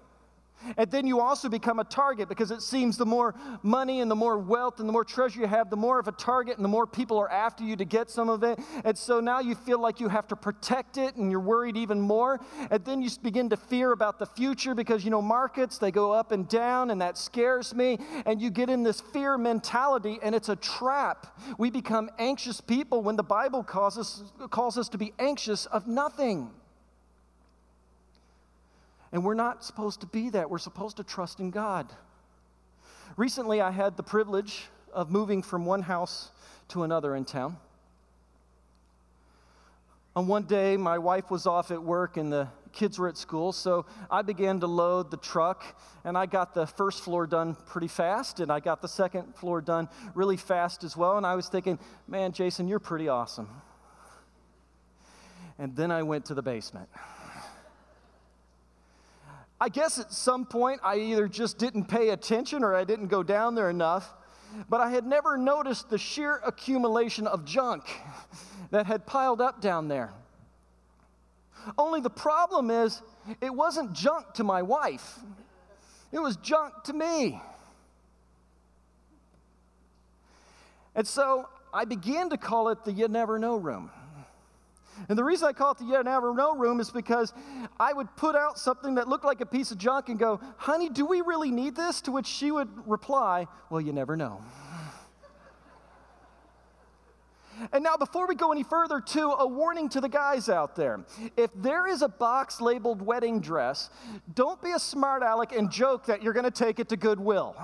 And 0.76 0.90
then 0.90 1.06
you 1.06 1.20
also 1.20 1.48
become 1.48 1.78
a 1.78 1.84
target 1.84 2.28
because 2.28 2.50
it 2.50 2.62
seems 2.62 2.96
the 2.96 3.06
more 3.06 3.34
money 3.62 4.00
and 4.00 4.10
the 4.10 4.16
more 4.16 4.38
wealth 4.38 4.80
and 4.80 4.88
the 4.88 4.92
more 4.92 5.04
treasure 5.04 5.40
you 5.40 5.46
have, 5.46 5.70
the 5.70 5.76
more 5.76 5.98
of 5.98 6.08
a 6.08 6.12
target 6.12 6.56
and 6.56 6.64
the 6.64 6.68
more 6.68 6.86
people 6.86 7.18
are 7.18 7.30
after 7.30 7.64
you 7.64 7.76
to 7.76 7.84
get 7.84 8.10
some 8.10 8.28
of 8.28 8.42
it. 8.42 8.58
And 8.84 8.96
so 8.96 9.20
now 9.20 9.40
you 9.40 9.54
feel 9.54 9.80
like 9.80 10.00
you 10.00 10.08
have 10.08 10.28
to 10.28 10.36
protect 10.36 10.96
it 10.96 11.16
and 11.16 11.30
you're 11.30 11.40
worried 11.40 11.76
even 11.76 12.00
more. 12.00 12.40
And 12.70 12.84
then 12.84 13.02
you 13.02 13.10
begin 13.22 13.50
to 13.50 13.56
fear 13.56 13.92
about 13.92 14.18
the 14.18 14.26
future 14.26 14.74
because, 14.74 15.04
you 15.04 15.10
know, 15.10 15.22
markets, 15.22 15.78
they 15.78 15.90
go 15.90 16.12
up 16.12 16.32
and 16.32 16.48
down 16.48 16.90
and 16.90 17.00
that 17.00 17.18
scares 17.18 17.74
me. 17.74 17.98
And 18.26 18.40
you 18.40 18.50
get 18.50 18.68
in 18.68 18.82
this 18.82 19.00
fear 19.00 19.38
mentality 19.38 20.18
and 20.22 20.34
it's 20.34 20.48
a 20.48 20.56
trap. 20.56 21.38
We 21.58 21.70
become 21.70 22.10
anxious 22.18 22.60
people 22.60 23.02
when 23.02 23.16
the 23.16 23.22
Bible 23.22 23.62
calls 23.62 23.98
us, 23.98 24.22
calls 24.50 24.78
us 24.78 24.88
to 24.90 24.98
be 24.98 25.12
anxious 25.18 25.66
of 25.66 25.86
nothing. 25.86 26.50
And 29.12 29.24
we're 29.24 29.34
not 29.34 29.64
supposed 29.64 30.00
to 30.00 30.06
be 30.06 30.30
that. 30.30 30.48
We're 30.48 30.58
supposed 30.58 30.96
to 30.96 31.04
trust 31.04 31.38
in 31.38 31.50
God. 31.50 31.92
Recently, 33.16 33.60
I 33.60 33.70
had 33.70 33.96
the 33.96 34.02
privilege 34.02 34.64
of 34.92 35.10
moving 35.10 35.42
from 35.42 35.66
one 35.66 35.82
house 35.82 36.30
to 36.68 36.82
another 36.82 37.14
in 37.14 37.24
town. 37.24 37.56
On 40.16 40.26
one 40.26 40.44
day, 40.44 40.76
my 40.76 40.98
wife 40.98 41.30
was 41.30 41.46
off 41.46 41.70
at 41.70 41.82
work 41.82 42.16
and 42.16 42.32
the 42.32 42.48
kids 42.72 42.98
were 42.98 43.08
at 43.08 43.16
school, 43.16 43.52
so 43.52 43.86
I 44.10 44.22
began 44.22 44.60
to 44.60 44.66
load 44.66 45.10
the 45.10 45.18
truck, 45.18 45.62
and 46.04 46.16
I 46.16 46.26
got 46.26 46.54
the 46.54 46.66
first 46.66 47.02
floor 47.02 47.26
done 47.26 47.54
pretty 47.66 47.88
fast, 47.88 48.40
and 48.40 48.50
I 48.50 48.60
got 48.60 48.80
the 48.80 48.88
second 48.88 49.34
floor 49.36 49.60
done 49.60 49.88
really 50.14 50.38
fast 50.38 50.82
as 50.84 50.96
well. 50.96 51.18
And 51.18 51.26
I 51.26 51.34
was 51.34 51.48
thinking, 51.48 51.78
man, 52.08 52.32
Jason, 52.32 52.68
you're 52.68 52.78
pretty 52.78 53.08
awesome. 53.08 53.48
And 55.58 55.76
then 55.76 55.90
I 55.90 56.02
went 56.02 56.24
to 56.26 56.34
the 56.34 56.42
basement. 56.42 56.88
I 59.62 59.68
guess 59.68 60.00
at 60.00 60.12
some 60.12 60.44
point 60.44 60.80
I 60.82 60.96
either 60.96 61.28
just 61.28 61.56
didn't 61.56 61.84
pay 61.84 62.08
attention 62.08 62.64
or 62.64 62.74
I 62.74 62.82
didn't 62.82 63.06
go 63.06 63.22
down 63.22 63.54
there 63.54 63.70
enough, 63.70 64.12
but 64.68 64.80
I 64.80 64.90
had 64.90 65.06
never 65.06 65.38
noticed 65.38 65.88
the 65.88 65.98
sheer 65.98 66.40
accumulation 66.44 67.28
of 67.28 67.44
junk 67.44 67.84
that 68.72 68.86
had 68.86 69.06
piled 69.06 69.40
up 69.40 69.60
down 69.60 69.86
there. 69.86 70.10
Only 71.78 72.00
the 72.00 72.10
problem 72.10 72.72
is, 72.72 73.02
it 73.40 73.54
wasn't 73.54 73.92
junk 73.92 74.34
to 74.34 74.42
my 74.42 74.62
wife, 74.62 75.20
it 76.10 76.18
was 76.18 76.36
junk 76.38 76.74
to 76.86 76.92
me. 76.92 77.40
And 80.96 81.06
so 81.06 81.48
I 81.72 81.84
began 81.84 82.30
to 82.30 82.36
call 82.36 82.70
it 82.70 82.84
the 82.84 82.90
you 82.90 83.06
never 83.06 83.38
know 83.38 83.54
room. 83.54 83.92
And 85.08 85.18
the 85.18 85.24
reason 85.24 85.48
I 85.48 85.52
call 85.52 85.72
it 85.72 85.78
the 85.78 85.84
You 85.84 86.02
Never 86.02 86.34
Know 86.34 86.56
room 86.56 86.80
is 86.80 86.90
because 86.90 87.32
I 87.78 87.92
would 87.92 88.14
put 88.16 88.36
out 88.36 88.58
something 88.58 88.94
that 88.96 89.08
looked 89.08 89.24
like 89.24 89.40
a 89.40 89.46
piece 89.46 89.70
of 89.70 89.78
junk 89.78 90.08
and 90.08 90.18
go, 90.18 90.40
honey, 90.56 90.88
do 90.88 91.06
we 91.06 91.20
really 91.20 91.50
need 91.50 91.74
this? 91.74 92.00
To 92.02 92.12
which 92.12 92.26
she 92.26 92.50
would 92.50 92.68
reply, 92.86 93.46
well, 93.70 93.80
you 93.80 93.92
never 93.92 94.16
know. 94.16 94.40
And 97.72 97.84
now, 97.84 97.96
before 97.96 98.26
we 98.26 98.34
go 98.34 98.50
any 98.50 98.62
further, 98.62 99.00
too, 99.00 99.30
a 99.30 99.46
warning 99.46 99.88
to 99.90 100.00
the 100.00 100.08
guys 100.08 100.48
out 100.48 100.74
there. 100.74 101.04
If 101.36 101.50
there 101.54 101.86
is 101.86 102.02
a 102.02 102.08
box 102.08 102.60
labeled 102.60 103.02
wedding 103.02 103.40
dress, 103.40 103.90
don't 104.34 104.60
be 104.62 104.72
a 104.72 104.78
smart 104.78 105.22
aleck 105.22 105.52
and 105.52 105.70
joke 105.70 106.06
that 106.06 106.22
you're 106.22 106.32
going 106.32 106.44
to 106.44 106.50
take 106.50 106.80
it 106.80 106.88
to 106.88 106.96
Goodwill. 106.96 107.54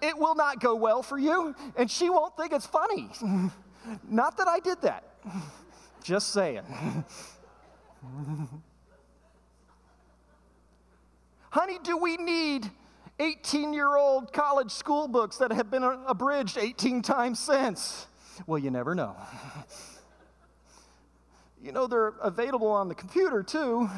It 0.00 0.16
will 0.16 0.34
not 0.34 0.60
go 0.60 0.74
well 0.74 1.02
for 1.02 1.18
you, 1.18 1.54
and 1.76 1.90
she 1.90 2.08
won't 2.08 2.36
think 2.36 2.52
it's 2.52 2.66
funny. 2.66 3.10
Not 4.08 4.36
that 4.38 4.48
I 4.48 4.58
did 4.58 4.80
that. 4.82 5.04
Just 6.06 6.32
saying. 6.32 6.62
Honey, 11.50 11.78
do 11.82 11.96
we 11.96 12.16
need 12.16 12.70
18 13.18 13.72
year 13.72 13.96
old 13.96 14.32
college 14.32 14.70
school 14.70 15.08
books 15.08 15.38
that 15.38 15.50
have 15.50 15.68
been 15.68 15.82
abridged 15.82 16.58
18 16.58 17.02
times 17.02 17.40
since? 17.40 18.06
Well, 18.46 18.60
you 18.60 18.70
never 18.70 18.94
know. 18.94 19.16
You 21.62 21.72
know, 21.72 21.86
they're 21.88 22.12
available 22.22 22.68
on 22.68 22.86
the 22.86 22.94
computer 22.94 23.42
too. 23.42 23.90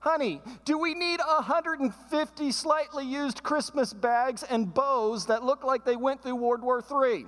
Honey, 0.00 0.42
do 0.66 0.76
we 0.76 0.92
need 0.92 1.20
150 1.20 2.52
slightly 2.52 3.06
used 3.06 3.42
Christmas 3.42 3.94
bags 3.94 4.42
and 4.42 4.74
bows 4.74 5.24
that 5.26 5.42
look 5.42 5.64
like 5.64 5.86
they 5.86 5.96
went 5.96 6.22
through 6.22 6.34
World 6.34 6.60
War 6.60 6.84
III? 6.90 7.24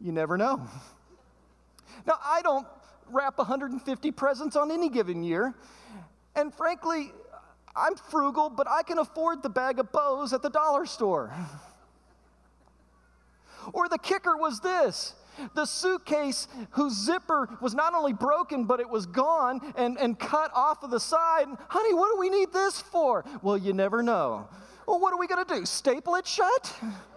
You 0.00 0.10
never 0.10 0.36
know. 0.36 0.66
Now, 2.06 2.18
I 2.24 2.42
don't 2.42 2.66
wrap 3.10 3.38
150 3.38 4.10
presents 4.12 4.56
on 4.56 4.70
any 4.70 4.88
given 4.88 5.22
year. 5.22 5.54
And 6.36 6.52
frankly, 6.52 7.12
I'm 7.76 7.96
frugal, 7.96 8.50
but 8.50 8.68
I 8.68 8.82
can 8.82 8.98
afford 8.98 9.42
the 9.42 9.48
bag 9.48 9.78
of 9.78 9.92
bows 9.92 10.32
at 10.32 10.42
the 10.42 10.50
dollar 10.50 10.86
store. 10.86 11.32
Or 13.72 13.88
the 13.88 13.96
kicker 13.96 14.36
was 14.36 14.60
this 14.60 15.14
the 15.54 15.66
suitcase 15.66 16.46
whose 16.70 16.92
zipper 16.92 17.48
was 17.60 17.74
not 17.74 17.94
only 17.94 18.12
broken, 18.12 18.64
but 18.64 18.78
it 18.78 18.88
was 18.88 19.06
gone 19.06 19.60
and, 19.76 19.98
and 19.98 20.18
cut 20.18 20.50
off 20.54 20.82
of 20.82 20.90
the 20.90 21.00
side. 21.00 21.46
Honey, 21.68 21.94
what 21.94 22.12
do 22.12 22.18
we 22.18 22.28
need 22.28 22.52
this 22.52 22.80
for? 22.80 23.24
Well, 23.42 23.56
you 23.56 23.72
never 23.72 24.02
know. 24.02 24.48
Well, 24.86 25.00
what 25.00 25.12
are 25.12 25.18
we 25.18 25.26
going 25.26 25.44
to 25.44 25.54
do? 25.54 25.66
Staple 25.66 26.14
it 26.16 26.26
shut? 26.26 26.74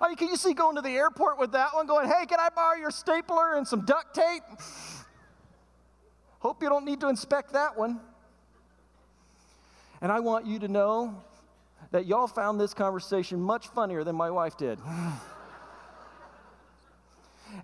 I 0.00 0.08
mean, 0.08 0.16
can 0.16 0.28
you 0.28 0.36
see 0.36 0.54
going 0.54 0.76
to 0.76 0.82
the 0.82 0.90
airport 0.90 1.38
with 1.38 1.52
that 1.52 1.74
one 1.74 1.86
going, 1.86 2.08
hey, 2.08 2.26
can 2.26 2.40
I 2.40 2.48
borrow 2.48 2.76
your 2.76 2.90
stapler 2.90 3.56
and 3.56 3.66
some 3.66 3.84
duct 3.84 4.14
tape? 4.14 4.42
Hope 6.40 6.62
you 6.62 6.68
don't 6.68 6.84
need 6.84 7.00
to 7.00 7.08
inspect 7.08 7.52
that 7.52 7.76
one. 7.76 8.00
And 10.00 10.12
I 10.12 10.20
want 10.20 10.46
you 10.46 10.58
to 10.58 10.68
know 10.68 11.22
that 11.90 12.06
y'all 12.06 12.26
found 12.26 12.60
this 12.60 12.74
conversation 12.74 13.40
much 13.40 13.68
funnier 13.68 14.04
than 14.04 14.16
my 14.16 14.30
wife 14.30 14.56
did. 14.56 14.78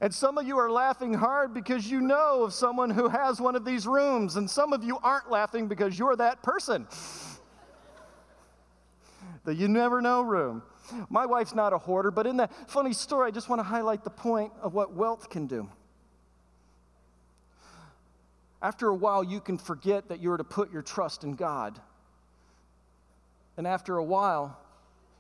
And 0.01 0.15
some 0.15 0.39
of 0.39 0.47
you 0.47 0.59
are 0.59 0.71
laughing 0.71 1.15
hard 1.15 1.53
because 1.53 1.91
you 1.91 2.01
know 2.01 2.45
of 2.45 2.55
someone 2.55 2.91
who 2.91 3.09
has 3.09 3.41
one 3.41 3.57
of 3.57 3.65
these 3.65 3.87
rooms, 3.87 4.37
and 4.37 4.49
some 4.49 4.73
of 4.73 4.85
you 4.85 4.99
aren't 5.03 5.31
laughing 5.31 5.67
because 5.67 5.99
you're 5.99 6.17
that 6.17 6.43
person. 6.43 6.87
The 9.45 9.55
you 9.55 9.69
never 9.69 10.01
know 10.01 10.23
room. 10.23 10.63
My 11.09 11.27
wife's 11.27 11.55
not 11.55 11.73
a 11.73 11.79
hoarder, 11.79 12.11
but 12.11 12.27
in 12.27 12.37
that 12.39 12.53
funny 12.71 12.93
story, 12.93 13.29
I 13.29 13.31
just 13.31 13.49
want 13.49 13.61
to 13.61 13.65
highlight 13.65 14.05
the 14.05 14.11
point 14.11 14.53
of 14.63 14.75
what 14.75 14.93
wealth 14.93 15.31
can 15.31 15.47
do. 15.47 15.69
After 18.63 18.89
a 18.89 18.95
while, 18.95 19.25
you 19.25 19.41
can 19.41 19.59
forget 19.59 20.09
that 20.09 20.21
you 20.21 20.31
are 20.33 20.37
to 20.37 20.45
put 20.45 20.73
your 20.73 20.83
trust 20.83 21.25
in 21.25 21.35
God. 21.35 21.81
And 23.57 23.67
after 23.67 23.97
a 23.97 24.05
while, 24.05 24.59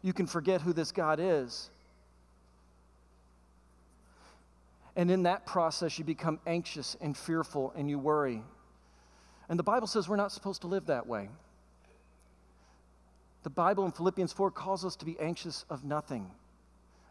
you 0.02 0.12
can 0.12 0.26
forget 0.26 0.60
who 0.60 0.72
this 0.72 0.92
God 0.92 1.18
is. 1.20 1.70
And 4.96 5.10
in 5.10 5.22
that 5.22 5.46
process, 5.46 5.98
you 5.98 6.04
become 6.04 6.40
anxious 6.46 6.96
and 7.00 7.16
fearful 7.16 7.72
and 7.76 7.88
you 7.88 7.98
worry. 7.98 8.42
And 9.48 9.58
the 9.58 9.62
Bible 9.62 9.86
says 9.86 10.08
we're 10.08 10.16
not 10.16 10.32
supposed 10.32 10.62
to 10.62 10.66
live 10.66 10.86
that 10.86 11.06
way. 11.06 11.28
The 13.42 13.50
Bible 13.50 13.84
in 13.84 13.92
Philippians 13.92 14.32
4 14.32 14.50
calls 14.50 14.84
us 14.84 14.96
to 14.96 15.04
be 15.04 15.18
anxious 15.18 15.64
of 15.70 15.84
nothing, 15.84 16.30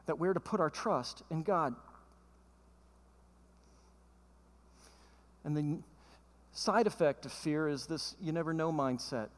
that 0.06 0.20
we're 0.20 0.34
to 0.34 0.40
put 0.40 0.60
our 0.60 0.70
trust 0.70 1.24
in 1.32 1.42
God. 1.42 1.76
And 5.44 5.58
the 5.58 5.80
side 6.52 6.86
effect 6.86 7.26
of 7.26 7.32
fear 7.32 7.68
is 7.68 7.86
this 7.88 8.16
you 8.22 8.32
never 8.32 8.54
know 8.54 8.72
mindset. 8.72 9.30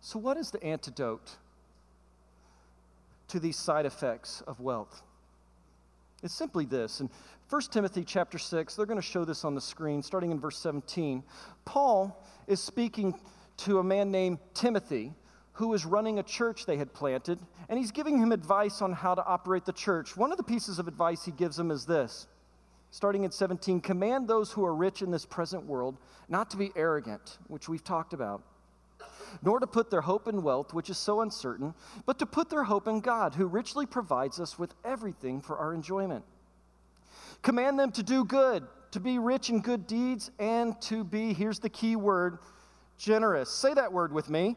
So, 0.00 0.18
what 0.18 0.36
is 0.36 0.50
the 0.50 0.62
antidote 0.64 1.36
to 3.28 3.38
these 3.38 3.56
side 3.56 3.86
effects 3.86 4.42
of 4.46 4.60
wealth? 4.60 5.02
It's 6.22 6.34
simply 6.34 6.64
this. 6.64 7.00
In 7.00 7.10
1 7.50 7.62
Timothy 7.70 8.04
chapter 8.04 8.38
6, 8.38 8.76
they're 8.76 8.86
going 8.86 9.00
to 9.00 9.06
show 9.06 9.24
this 9.24 9.44
on 9.44 9.54
the 9.54 9.60
screen, 9.60 10.02
starting 10.02 10.30
in 10.30 10.40
verse 10.40 10.56
17. 10.58 11.22
Paul 11.64 12.24
is 12.46 12.60
speaking 12.60 13.18
to 13.58 13.78
a 13.78 13.84
man 13.84 14.10
named 14.10 14.38
Timothy 14.54 15.12
who 15.54 15.74
is 15.74 15.84
running 15.84 16.18
a 16.18 16.22
church 16.22 16.64
they 16.64 16.76
had 16.76 16.92
planted, 16.92 17.38
and 17.68 17.78
he's 17.78 17.90
giving 17.90 18.18
him 18.18 18.32
advice 18.32 18.80
on 18.80 18.92
how 18.92 19.14
to 19.14 19.24
operate 19.24 19.64
the 19.64 19.72
church. 19.72 20.16
One 20.16 20.32
of 20.32 20.38
the 20.38 20.44
pieces 20.44 20.78
of 20.78 20.88
advice 20.88 21.24
he 21.24 21.32
gives 21.32 21.58
him 21.58 21.70
is 21.70 21.84
this 21.84 22.26
starting 22.90 23.24
in 23.24 23.30
17 23.30 23.80
command 23.80 24.28
those 24.28 24.52
who 24.52 24.62
are 24.64 24.74
rich 24.74 25.00
in 25.00 25.10
this 25.10 25.24
present 25.24 25.64
world 25.64 25.96
not 26.28 26.50
to 26.50 26.58
be 26.58 26.70
arrogant, 26.76 27.38
which 27.48 27.66
we've 27.68 27.82
talked 27.82 28.12
about, 28.12 28.42
nor 29.42 29.58
to 29.58 29.66
put 29.66 29.90
their 29.90 30.02
hope 30.02 30.28
in 30.28 30.42
wealth, 30.42 30.74
which 30.74 30.90
is 30.90 30.98
so 30.98 31.22
uncertain, 31.22 31.74
but 32.04 32.18
to 32.18 32.26
put 32.26 32.50
their 32.50 32.64
hope 32.64 32.86
in 32.86 33.00
God, 33.00 33.34
who 33.34 33.46
richly 33.46 33.86
provides 33.86 34.38
us 34.38 34.58
with 34.58 34.74
everything 34.84 35.40
for 35.40 35.56
our 35.56 35.72
enjoyment. 35.72 36.22
Command 37.40 37.78
them 37.78 37.90
to 37.92 38.02
do 38.02 38.24
good, 38.24 38.66
to 38.90 39.00
be 39.00 39.18
rich 39.18 39.48
in 39.48 39.60
good 39.60 39.86
deeds, 39.86 40.30
and 40.38 40.78
to 40.82 41.02
be, 41.02 41.32
here's 41.32 41.58
the 41.58 41.70
key 41.70 41.96
word, 41.96 42.38
generous. 42.98 43.50
Say 43.50 43.72
that 43.72 43.90
word 43.90 44.12
with 44.12 44.28
me 44.28 44.56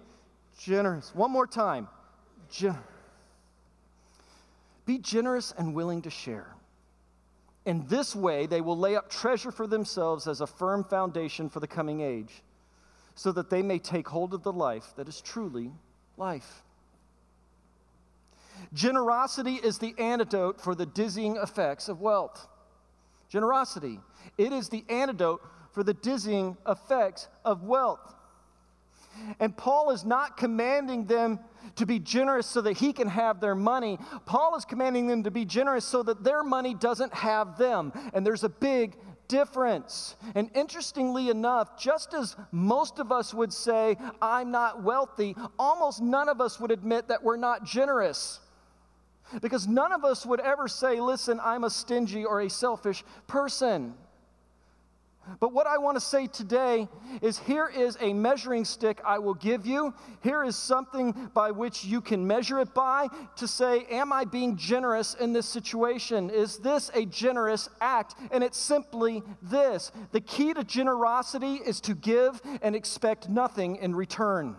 generous. 0.60 1.14
One 1.14 1.32
more 1.32 1.48
time. 1.48 1.88
Gen- 2.50 2.78
be 4.86 5.00
generous 5.00 5.54
and 5.58 5.74
willing 5.74 6.02
to 6.04 6.10
share. 6.10 6.56
In 7.66 7.88
this 7.88 8.16
way, 8.16 8.46
they 8.46 8.62
will 8.62 8.78
lay 8.78 8.96
up 8.96 9.10
treasure 9.10 9.52
for 9.52 9.66
themselves 9.66 10.28
as 10.28 10.42
a 10.42 10.48
firm 10.48 10.84
foundation 10.84 11.50
for 11.50 11.60
the 11.60 11.68
coming 11.68 12.02
age, 12.02 12.44
so 13.16 13.32
that 13.32 13.50
they 13.50 13.64
may 13.64 13.80
take 13.80 14.08
hold 14.08 14.34
of 14.34 14.44
the 14.44 14.54
life 14.54 14.94
that 14.98 15.08
is 15.08 15.22
truly 15.22 15.72
life. 16.18 16.62
Generosity 18.74 19.56
is 19.56 19.80
the 19.80 19.96
antidote 19.98 20.62
for 20.62 20.76
the 20.76 20.86
dizzying 20.86 21.38
effects 21.38 21.90
of 21.90 22.02
wealth. 22.02 22.48
Generosity. 23.30 24.00
It 24.38 24.54
is 24.54 24.70
the 24.70 24.86
antidote 24.90 25.42
for 25.72 25.84
the 25.84 25.94
dizzying 25.94 26.56
effects 26.68 27.28
of 27.44 27.64
wealth. 27.64 28.15
And 29.40 29.56
Paul 29.56 29.92
is 29.92 30.06
not 30.06 30.38
commanding 30.38 31.06
them 31.06 31.40
to 31.76 31.86
be 31.86 32.00
generous 32.00 32.46
so 32.46 32.62
that 32.62 32.78
he 32.78 32.94
can 32.94 33.08
have 33.08 33.40
their 33.40 33.56
money. 33.56 33.98
Paul 34.26 34.56
is 34.56 34.66
commanding 34.66 35.08
them 35.08 35.24
to 35.24 35.32
be 35.32 35.46
generous 35.46 35.86
so 35.86 36.04
that 36.04 36.24
their 36.24 36.44
money 36.44 36.74
doesn't 36.74 37.14
have 37.14 37.58
them. 37.58 37.92
And 38.14 38.26
there's 38.26 38.44
a 38.44 38.50
big 38.50 38.98
difference. 39.28 40.16
And 40.36 40.50
interestingly 40.54 41.30
enough, 41.30 41.78
just 41.78 42.14
as 42.14 42.36
most 42.52 43.00
of 43.00 43.12
us 43.12 43.34
would 43.34 43.52
say, 43.52 43.98
I'm 44.22 44.52
not 44.52 44.84
wealthy, 44.84 45.36
almost 45.58 46.02
none 46.02 46.30
of 46.30 46.42
us 46.42 46.60
would 46.60 46.72
admit 46.72 47.08
that 47.08 47.24
we're 47.24 47.38
not 47.38 47.66
generous. 47.66 48.40
Because 49.42 49.68
none 49.68 49.92
of 49.92 50.06
us 50.06 50.26
would 50.26 50.40
ever 50.40 50.68
say, 50.68 51.02
listen, 51.02 51.40
I'm 51.44 51.64
a 51.64 51.70
stingy 51.70 52.26
or 52.26 52.42
a 52.42 52.50
selfish 52.50 53.04
person. 53.28 53.96
But 55.40 55.54
what 55.54 55.68
I 55.68 55.78
want 55.78 55.96
to 55.96 56.02
say 56.02 56.28
today 56.28 56.88
is 57.22 57.40
here 57.40 57.68
is 57.68 57.98
a 58.00 58.14
measuring 58.14 58.66
stick 58.66 59.02
I 59.06 59.20
will 59.20 59.34
give 59.34 59.66
you. 59.66 59.94
Here 60.22 60.44
is 60.44 60.56
something 60.56 61.30
by 61.34 61.52
which 61.52 61.84
you 61.84 62.02
can 62.02 62.26
measure 62.26 62.60
it 62.60 62.74
by 62.74 63.08
to 63.38 63.48
say, 63.48 63.86
Am 63.90 64.14
I 64.14 64.26
being 64.26 64.56
generous 64.56 65.16
in 65.16 65.34
this 65.34 65.46
situation? 65.46 66.30
Is 66.30 66.58
this 66.58 66.92
a 66.94 67.06
generous 67.06 67.70
act? 67.82 68.16
And 68.32 68.44
it's 68.44 68.58
simply 68.58 69.24
this 69.42 69.92
the 70.12 70.22
key 70.22 70.54
to 70.54 70.64
generosity 70.64 71.56
is 71.56 71.82
to 71.82 71.96
give 71.96 72.42
and 72.62 72.76
expect 72.76 73.30
nothing 73.30 73.78
in 73.78 73.96
return. 73.96 74.56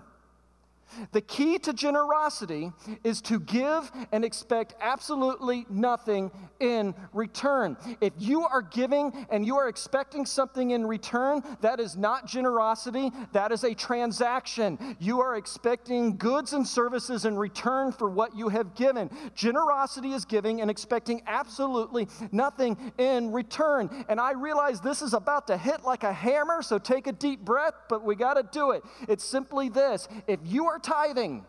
The 1.13 1.21
key 1.21 1.59
to 1.61 1.73
generosity 1.73 2.73
is 3.05 3.21
to 3.23 3.41
give 3.41 3.91
and 4.13 4.25
expect 4.25 4.75
absolutely 4.81 5.67
nothing 5.69 6.31
in 6.61 6.95
return. 7.13 7.77
If 8.01 8.13
you 8.19 8.43
are 8.43 8.63
giving 8.63 9.27
and 9.31 9.47
you 9.47 9.57
are 9.57 9.69
expecting 9.69 10.27
something 10.27 10.71
in 10.71 10.87
return, 10.87 11.43
that 11.61 11.81
is 11.81 11.97
not 11.97 12.27
generosity, 12.27 13.11
that 13.33 13.53
is 13.53 13.65
a 13.65 13.75
transaction. 13.75 14.97
You 14.99 15.21
are 15.21 15.37
expecting 15.37 16.17
goods 16.17 16.53
and 16.53 16.67
services 16.67 17.25
in 17.25 17.37
return 17.37 17.93
for 17.93 18.09
what 18.09 18.37
you 18.37 18.49
have 18.49 18.75
given. 18.75 19.11
Generosity 19.35 20.13
is 20.13 20.25
giving 20.25 20.61
and 20.61 20.71
expecting 20.71 21.23
absolutely 21.27 22.09
nothing 22.33 22.93
in 22.99 23.33
return. 23.33 24.05
And 24.09 24.21
I 24.21 24.33
realize 24.33 24.81
this 24.81 25.03
is 25.03 25.15
about 25.15 25.47
to 25.49 25.57
hit 25.57 25.85
like 25.85 26.05
a 26.05 26.13
hammer, 26.13 26.63
so 26.63 26.79
take 26.79 27.07
a 27.07 27.13
deep 27.13 27.41
breath, 27.41 27.75
but 27.89 28.05
we 28.05 28.15
got 28.15 28.35
to 28.35 28.43
do 28.51 28.71
it. 28.71 28.83
It's 29.09 29.25
simply 29.25 29.69
this 29.69 30.09
if 30.27 30.41
you 30.45 30.67
are 30.67 30.79
tithing 30.87 31.45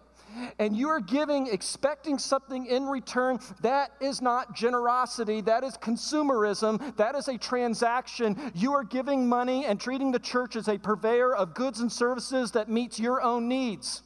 and 0.59 0.75
you 0.75 0.89
are 0.89 0.99
giving 0.99 1.47
expecting 1.47 2.17
something 2.17 2.65
in 2.65 2.85
return, 2.85 3.39
that 3.61 3.91
is 3.99 4.21
not 4.21 4.55
generosity. 4.55 5.41
That 5.41 5.63
is 5.63 5.77
consumerism. 5.77 6.95
That 6.97 7.15
is 7.15 7.27
a 7.27 7.37
transaction. 7.37 8.51
You 8.53 8.73
are 8.73 8.83
giving 8.83 9.27
money 9.27 9.65
and 9.65 9.79
treating 9.79 10.11
the 10.11 10.19
church 10.19 10.55
as 10.55 10.67
a 10.67 10.77
purveyor 10.77 11.35
of 11.35 11.53
goods 11.53 11.79
and 11.79 11.91
services 11.91 12.51
that 12.51 12.69
meets 12.69 12.99
your 12.99 13.21
own 13.21 13.47
needs. 13.47 14.03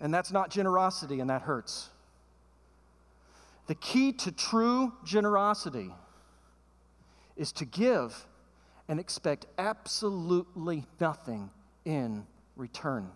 And 0.00 0.14
that's 0.14 0.30
not 0.30 0.50
generosity, 0.50 1.20
and 1.20 1.28
that 1.30 1.42
hurts. 1.42 1.90
The 3.66 3.74
key 3.74 4.12
to 4.12 4.32
true 4.32 4.92
generosity 5.04 5.90
is 7.36 7.52
to 7.52 7.64
give 7.64 8.26
and 8.88 8.98
expect 8.98 9.46
absolutely 9.58 10.86
nothing 11.00 11.50
in 11.84 12.26
return 12.56 13.10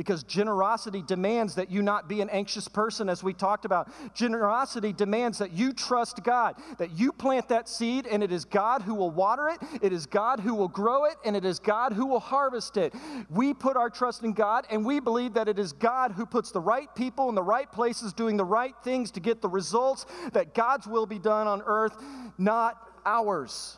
because 0.00 0.22
generosity 0.22 1.02
demands 1.06 1.56
that 1.56 1.70
you 1.70 1.82
not 1.82 2.08
be 2.08 2.22
an 2.22 2.30
anxious 2.30 2.66
person, 2.68 3.10
as 3.10 3.22
we 3.22 3.34
talked 3.34 3.66
about. 3.66 3.86
Generosity 4.14 4.94
demands 4.94 5.36
that 5.36 5.52
you 5.52 5.74
trust 5.74 6.24
God, 6.24 6.54
that 6.78 6.98
you 6.98 7.12
plant 7.12 7.50
that 7.50 7.68
seed, 7.68 8.06
and 8.06 8.22
it 8.22 8.32
is 8.32 8.46
God 8.46 8.80
who 8.80 8.94
will 8.94 9.10
water 9.10 9.50
it, 9.50 9.58
it 9.82 9.92
is 9.92 10.06
God 10.06 10.40
who 10.40 10.54
will 10.54 10.68
grow 10.68 11.04
it, 11.04 11.16
and 11.22 11.36
it 11.36 11.44
is 11.44 11.58
God 11.58 11.92
who 11.92 12.06
will 12.06 12.18
harvest 12.18 12.78
it. 12.78 12.94
We 13.28 13.52
put 13.52 13.76
our 13.76 13.90
trust 13.90 14.22
in 14.22 14.32
God, 14.32 14.66
and 14.70 14.86
we 14.86 15.00
believe 15.00 15.34
that 15.34 15.48
it 15.48 15.58
is 15.58 15.74
God 15.74 16.12
who 16.12 16.24
puts 16.24 16.50
the 16.50 16.62
right 16.62 16.88
people 16.94 17.28
in 17.28 17.34
the 17.34 17.42
right 17.42 17.70
places 17.70 18.14
doing 18.14 18.38
the 18.38 18.42
right 18.42 18.74
things 18.82 19.10
to 19.10 19.20
get 19.20 19.42
the 19.42 19.50
results, 19.50 20.06
that 20.32 20.54
God's 20.54 20.86
will 20.86 21.04
be 21.04 21.18
done 21.18 21.46
on 21.46 21.60
earth, 21.66 21.94
not 22.38 22.88
ours. 23.04 23.76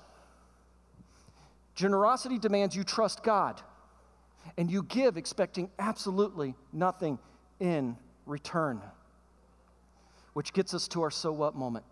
Generosity 1.74 2.38
demands 2.38 2.76
you 2.76 2.84
trust 2.84 3.24
God 3.24 3.60
and 4.56 4.70
you 4.70 4.82
give 4.84 5.16
expecting 5.16 5.70
absolutely 5.78 6.54
nothing 6.72 7.18
in 7.60 7.96
return. 8.26 8.80
Which 10.32 10.52
gets 10.52 10.74
us 10.74 10.88
to 10.88 11.02
our 11.02 11.10
so 11.10 11.32
what 11.32 11.54
moment. 11.54 11.84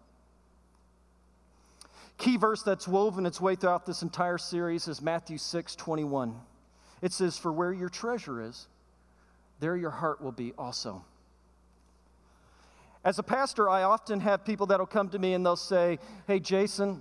Key 2.19 2.37
verse 2.37 2.63
that's 2.63 2.87
woven 2.87 3.25
its 3.25 3.41
way 3.41 3.57
throughout 3.57 3.87
this 3.87 4.03
entire 4.03 4.39
series 4.39 4.89
is 4.89 5.01
Matthew 5.01 5.39
6 5.39 5.75
21. 5.77 6.35
It 7.01 7.13
says, 7.13 7.39
For 7.39 7.51
where 7.51 7.73
your 7.73 7.89
treasure 7.89 8.43
is, 8.43 8.69
there 9.59 9.77
your 9.77 9.91
heart 9.91 10.21
will 10.21 10.33
be 10.33 10.53
also. 10.59 11.05
As 13.05 13.19
a 13.19 13.23
pastor, 13.23 13.71
I 13.71 13.85
often 13.85 14.21
have 14.21 14.45
people 14.45 14.67
that'll 14.67 14.85
come 14.85 15.09
to 15.11 15.19
me 15.19 15.33
and 15.33 15.45
they'll 15.45 15.57
say, 15.57 15.99
Hey, 16.27 16.41
Jason, 16.41 17.01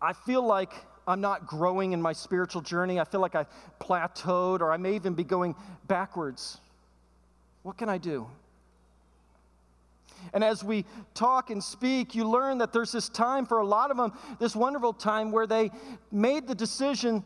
I 0.00 0.12
feel 0.12 0.44
like 0.44 0.72
I'm 1.06 1.20
not 1.20 1.46
growing 1.46 1.92
in 1.92 2.00
my 2.00 2.12
spiritual 2.12 2.62
journey. 2.62 3.00
I 3.00 3.04
feel 3.04 3.20
like 3.20 3.34
I 3.34 3.46
plateaued, 3.80 4.60
or 4.60 4.72
I 4.72 4.76
may 4.76 4.94
even 4.94 5.14
be 5.14 5.24
going 5.24 5.54
backwards. 5.88 6.60
What 7.62 7.76
can 7.76 7.88
I 7.88 7.98
do? 7.98 8.26
And 10.32 10.44
as 10.44 10.62
we 10.62 10.84
talk 11.14 11.50
and 11.50 11.62
speak, 11.62 12.14
you 12.14 12.28
learn 12.28 12.58
that 12.58 12.72
there's 12.72 12.92
this 12.92 13.08
time 13.08 13.46
for 13.46 13.58
a 13.58 13.66
lot 13.66 13.90
of 13.90 13.96
them, 13.96 14.12
this 14.38 14.54
wonderful 14.54 14.92
time 14.92 15.32
where 15.32 15.46
they 15.46 15.70
made 16.10 16.46
the 16.46 16.54
decision 16.54 17.24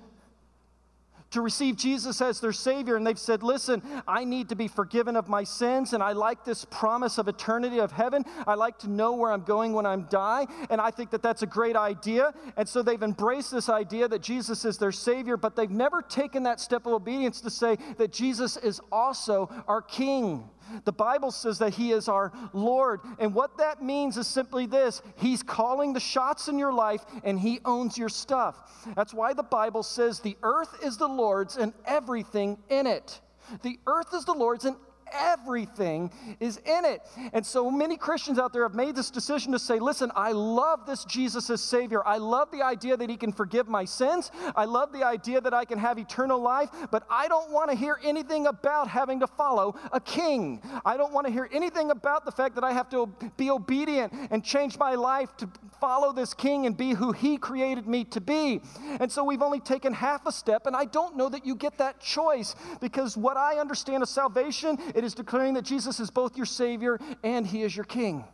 to 1.37 1.43
receive 1.43 1.77
Jesus 1.77 2.21
as 2.21 2.41
their 2.41 2.53
Savior, 2.53 2.97
and 2.97 3.07
they've 3.07 3.19
said, 3.19 3.43
Listen, 3.43 3.83
I 4.09 4.25
need 4.25 4.49
to 4.49 4.57
be 4.57 4.69
forgiven 4.69 5.17
of 5.17 5.29
my 5.29 5.45
sins, 5.45 5.93
and 5.93 6.03
I 6.03 6.13
like 6.13 6.45
this 6.45 6.65
promise 6.65 7.19
of 7.19 7.29
eternity 7.29 7.79
of 7.79 7.93
heaven. 7.93 8.25
I 8.47 8.55
like 8.55 8.79
to 8.81 8.91
know 8.91 9.13
where 9.13 9.31
I'm 9.31 9.43
going 9.43 9.75
when 9.75 9.85
I'm 9.85 10.05
die, 10.05 10.47
and 10.71 10.81
I 10.81 10.91
think 10.91 11.11
that 11.11 11.23
that's 11.23 11.43
a 11.43 11.47
great 11.47 11.77
idea. 11.77 12.33
And 12.57 12.67
so 12.67 12.83
they've 12.83 13.03
embraced 13.03 13.51
this 13.51 13.69
idea 13.69 14.09
that 14.09 14.23
Jesus 14.23 14.65
is 14.65 14.79
their 14.79 14.93
Savior, 14.93 15.37
but 15.37 15.57
they've 15.57 15.71
never 15.71 16.01
taken 16.01 16.43
that 16.45 16.59
step 16.59 16.87
of 16.87 16.95
obedience 16.95 17.43
to 17.43 17.51
say 17.51 17.77
that 17.99 18.13
Jesus 18.13 18.57
is 18.57 18.81
also 18.91 19.51
our 19.69 19.83
King. 19.83 20.49
The 20.85 20.93
Bible 20.93 21.31
says 21.31 21.59
that 21.59 21.75
He 21.75 21.93
is 21.93 22.09
our 22.09 22.33
Lord. 22.53 23.01
And 23.19 23.35
what 23.35 23.59
that 23.59 23.83
means 23.83 24.17
is 24.17 24.27
simply 24.27 24.67
this 24.67 25.03
He's 25.17 25.43
calling 25.43 25.93
the 25.93 26.01
shots 26.01 26.49
in 26.49 26.59
your 26.59 26.73
life 26.73 27.05
and 27.25 27.39
He 27.39 27.61
owns 27.65 27.97
your 27.99 28.09
stuff. 28.09 28.87
That's 28.95 29.15
why 29.15 29.33
the 29.35 29.43
Bible 29.43 29.83
says 29.83 30.21
the 30.21 30.37
earth 30.43 30.79
is 30.83 30.97
the 30.97 31.09
Lord's 31.09 31.57
and 31.57 31.73
everything 31.85 32.59
in 32.69 32.87
it. 32.87 33.21
The 33.63 33.79
earth 33.87 34.15
is 34.15 34.25
the 34.25 34.35
Lord's 34.35 34.65
and 34.65 34.77
everything 35.13 36.11
is 36.41 36.59
in 36.59 36.85
it. 36.85 37.03
And 37.33 37.45
so 37.45 37.71
many 37.71 37.97
Christians 37.97 38.39
out 38.39 38.53
there 38.53 38.63
have 38.63 38.75
made 38.75 38.97
this 38.97 39.11
decision 39.11 39.53
to 39.53 39.59
say, 39.59 39.79
listen, 39.79 40.11
I 40.15 40.33
love 40.33 40.87
this 40.87 41.05
Jesus 41.05 41.51
as 41.51 41.61
Savior. 41.61 42.07
I 42.07 42.19
love 42.19 42.51
the 42.51 42.63
idea 42.63 42.97
that 42.97 43.09
He 43.11 43.17
can 43.17 43.33
forgive 43.33 43.69
my 43.69 43.85
sins. 43.85 44.31
I 44.55 44.65
love 44.65 44.93
the 44.93 45.05
idea 45.05 45.41
that 45.41 45.55
I 45.55 45.65
can 45.65 45.79
have 45.79 45.99
eternal 45.99 46.41
life, 46.41 46.71
but 46.91 47.05
I 47.11 47.29
don't 47.29 47.51
want 47.51 47.71
to 47.71 47.77
hear 47.77 47.99
anything 48.05 48.47
about 48.47 48.89
having 48.89 49.21
to 49.21 49.27
follow 49.27 49.77
a 49.93 50.01
king. 50.01 50.61
I 50.85 50.97
don't 50.97 51.13
want 51.13 51.27
to 51.27 51.33
hear 51.33 51.49
anything 51.53 51.91
about 51.91 52.25
the 52.25 52.33
fact 52.33 52.55
that 52.55 52.65
I 52.65 52.73
have 52.73 52.89
to 52.91 53.13
be 53.37 53.51
obedient 53.51 54.13
and 54.31 54.45
change 54.45 54.79
my 54.79 54.95
life 54.95 55.37
to 55.39 55.49
follow 55.81 56.13
this 56.13 56.35
king 56.35 56.67
and 56.67 56.77
be 56.77 56.93
who 56.93 57.13
He 57.13 57.37
created 57.37 57.87
me 57.87 58.05
to 58.05 58.21
be. 58.21 58.61
And 59.01 59.11
so 59.11 59.25
we've 59.25 59.43
only 59.43 59.61
taken 59.61 59.93
half 59.93 60.27
a 60.27 60.33
step, 60.33 60.67
and 60.67 60.75
I 60.75 60.85
don't 60.85 61.17
know 61.17 61.29
that 61.29 61.47
you 61.47 61.55
get 61.55 61.79
that 61.79 62.01
choice 62.01 62.55
because 62.81 63.17
what 63.17 63.37
I 63.37 63.57
understand 63.57 64.03
of 64.03 64.09
salvation, 64.09 64.79
it 64.97 65.05
is 65.05 65.15
declaring 65.15 65.55
that 65.55 65.65
Jesus 65.65 66.01
is 66.01 66.11
both 66.11 66.37
your 66.37 66.47
Savior 66.47 66.99
and 67.23 67.47
He 67.47 67.63
is 67.63 67.77
your 67.77 67.85
King. 67.85 68.25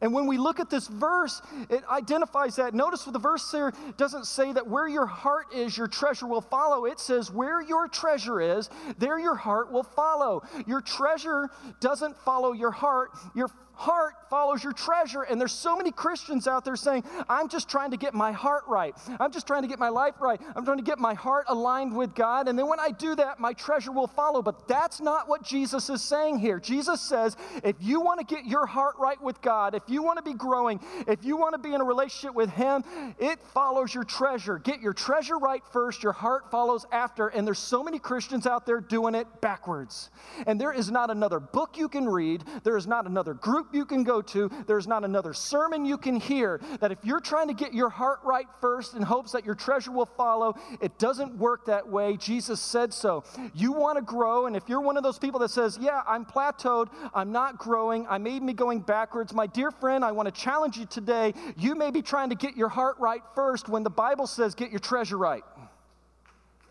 And 0.00 0.14
when 0.14 0.26
we 0.26 0.38
look 0.38 0.60
at 0.60 0.70
this 0.70 0.86
verse, 0.86 1.42
it 1.68 1.82
identifies 1.90 2.56
that. 2.56 2.74
Notice 2.74 3.04
the 3.04 3.18
verse 3.18 3.50
there 3.50 3.72
doesn't 3.96 4.26
say 4.26 4.52
that 4.52 4.68
where 4.68 4.86
your 4.86 5.06
heart 5.06 5.52
is, 5.52 5.76
your 5.76 5.88
treasure 5.88 6.26
will 6.26 6.40
follow. 6.40 6.84
It 6.84 7.00
says 7.00 7.30
where 7.30 7.60
your 7.60 7.88
treasure 7.88 8.40
is, 8.40 8.70
there 8.98 9.18
your 9.18 9.34
heart 9.34 9.72
will 9.72 9.82
follow. 9.82 10.42
Your 10.66 10.80
treasure 10.80 11.50
doesn't 11.80 12.16
follow 12.18 12.52
your 12.52 12.70
heart, 12.70 13.10
your 13.34 13.50
heart 13.80 14.12
follows 14.28 14.62
your 14.62 14.74
treasure. 14.74 15.22
And 15.22 15.40
there's 15.40 15.52
so 15.52 15.74
many 15.74 15.90
Christians 15.90 16.46
out 16.46 16.66
there 16.66 16.76
saying, 16.76 17.02
I'm 17.30 17.48
just 17.48 17.66
trying 17.66 17.90
to 17.92 17.96
get 17.96 18.12
my 18.12 18.30
heart 18.30 18.64
right. 18.68 18.94
I'm 19.18 19.32
just 19.32 19.46
trying 19.46 19.62
to 19.62 19.68
get 19.68 19.78
my 19.78 19.88
life 19.88 20.20
right. 20.20 20.38
I'm 20.54 20.66
trying 20.66 20.76
to 20.76 20.84
get 20.84 20.98
my 20.98 21.14
heart 21.14 21.46
aligned 21.48 21.96
with 21.96 22.14
God. 22.14 22.46
And 22.46 22.58
then 22.58 22.68
when 22.68 22.78
I 22.78 22.90
do 22.90 23.16
that, 23.16 23.40
my 23.40 23.54
treasure 23.54 23.90
will 23.90 24.06
follow. 24.06 24.42
But 24.42 24.68
that's 24.68 25.00
not 25.00 25.28
what 25.28 25.42
Jesus 25.42 25.88
is 25.88 26.02
saying 26.02 26.40
here. 26.40 26.60
Jesus 26.60 27.00
says, 27.00 27.38
if 27.64 27.76
you 27.80 28.02
want 28.02 28.20
to 28.20 28.26
get 28.26 28.44
your 28.44 28.66
heart 28.66 28.96
right 28.98 29.20
with 29.20 29.40
God, 29.40 29.74
if 29.74 29.82
you 29.88 30.02
want 30.02 30.18
to 30.18 30.22
be 30.22 30.34
growing, 30.34 30.78
if 31.08 31.24
you 31.24 31.38
want 31.38 31.54
to 31.54 31.58
be 31.58 31.72
in 31.72 31.80
a 31.80 31.84
relationship 31.84 32.34
with 32.34 32.50
Him, 32.50 32.84
it 33.18 33.40
follows 33.54 33.94
your 33.94 34.04
treasure. 34.04 34.58
Get 34.58 34.80
your 34.82 34.92
treasure 34.92 35.38
right 35.38 35.62
first, 35.72 36.02
your 36.02 36.12
heart 36.12 36.50
follows 36.50 36.84
after. 36.92 37.28
And 37.28 37.46
there's 37.46 37.58
so 37.58 37.82
many 37.82 37.98
Christians 37.98 38.46
out 38.46 38.66
there 38.66 38.80
doing 38.80 39.14
it 39.14 39.26
backwards. 39.40 40.10
And 40.46 40.60
there 40.60 40.72
is 40.74 40.90
not 40.90 41.10
another 41.10 41.40
book 41.40 41.78
you 41.78 41.88
can 41.88 42.06
read, 42.06 42.44
there 42.62 42.76
is 42.76 42.86
not 42.86 43.06
another 43.06 43.32
group 43.32 43.69
you 43.72 43.84
can 43.84 44.04
go 44.04 44.22
to, 44.22 44.50
there's 44.66 44.86
not 44.86 45.04
another 45.04 45.32
sermon 45.32 45.84
you 45.84 45.98
can 45.98 46.16
hear 46.16 46.60
that 46.80 46.92
if 46.92 46.98
you're 47.04 47.20
trying 47.20 47.48
to 47.48 47.54
get 47.54 47.72
your 47.72 47.88
heart 47.88 48.20
right 48.24 48.46
first 48.60 48.94
in 48.94 49.02
hopes 49.02 49.32
that 49.32 49.44
your 49.44 49.54
treasure 49.54 49.90
will 49.90 50.06
follow, 50.06 50.54
it 50.80 50.98
doesn't 50.98 51.36
work 51.36 51.66
that 51.66 51.88
way. 51.88 52.16
Jesus 52.16 52.60
said 52.60 52.92
so. 52.92 53.24
You 53.54 53.72
want 53.72 53.98
to 53.98 54.02
grow, 54.02 54.46
and 54.46 54.56
if 54.56 54.68
you're 54.68 54.80
one 54.80 54.96
of 54.96 55.02
those 55.02 55.18
people 55.18 55.40
that 55.40 55.50
says, 55.50 55.78
Yeah, 55.80 56.02
I'm 56.06 56.24
plateaued, 56.24 56.88
I'm 57.14 57.32
not 57.32 57.58
growing, 57.58 58.06
I 58.08 58.18
may 58.18 58.38
be 58.38 58.52
going 58.52 58.80
backwards, 58.80 59.32
my 59.32 59.46
dear 59.46 59.70
friend, 59.70 60.04
I 60.04 60.12
want 60.12 60.32
to 60.32 60.40
challenge 60.40 60.76
you 60.76 60.86
today. 60.86 61.34
You 61.56 61.74
may 61.74 61.90
be 61.90 62.02
trying 62.02 62.30
to 62.30 62.36
get 62.36 62.56
your 62.56 62.68
heart 62.68 62.96
right 62.98 63.22
first 63.34 63.68
when 63.68 63.82
the 63.82 63.90
Bible 63.90 64.26
says, 64.26 64.54
Get 64.54 64.70
your 64.70 64.80
treasure 64.80 65.18
right. 65.18 65.44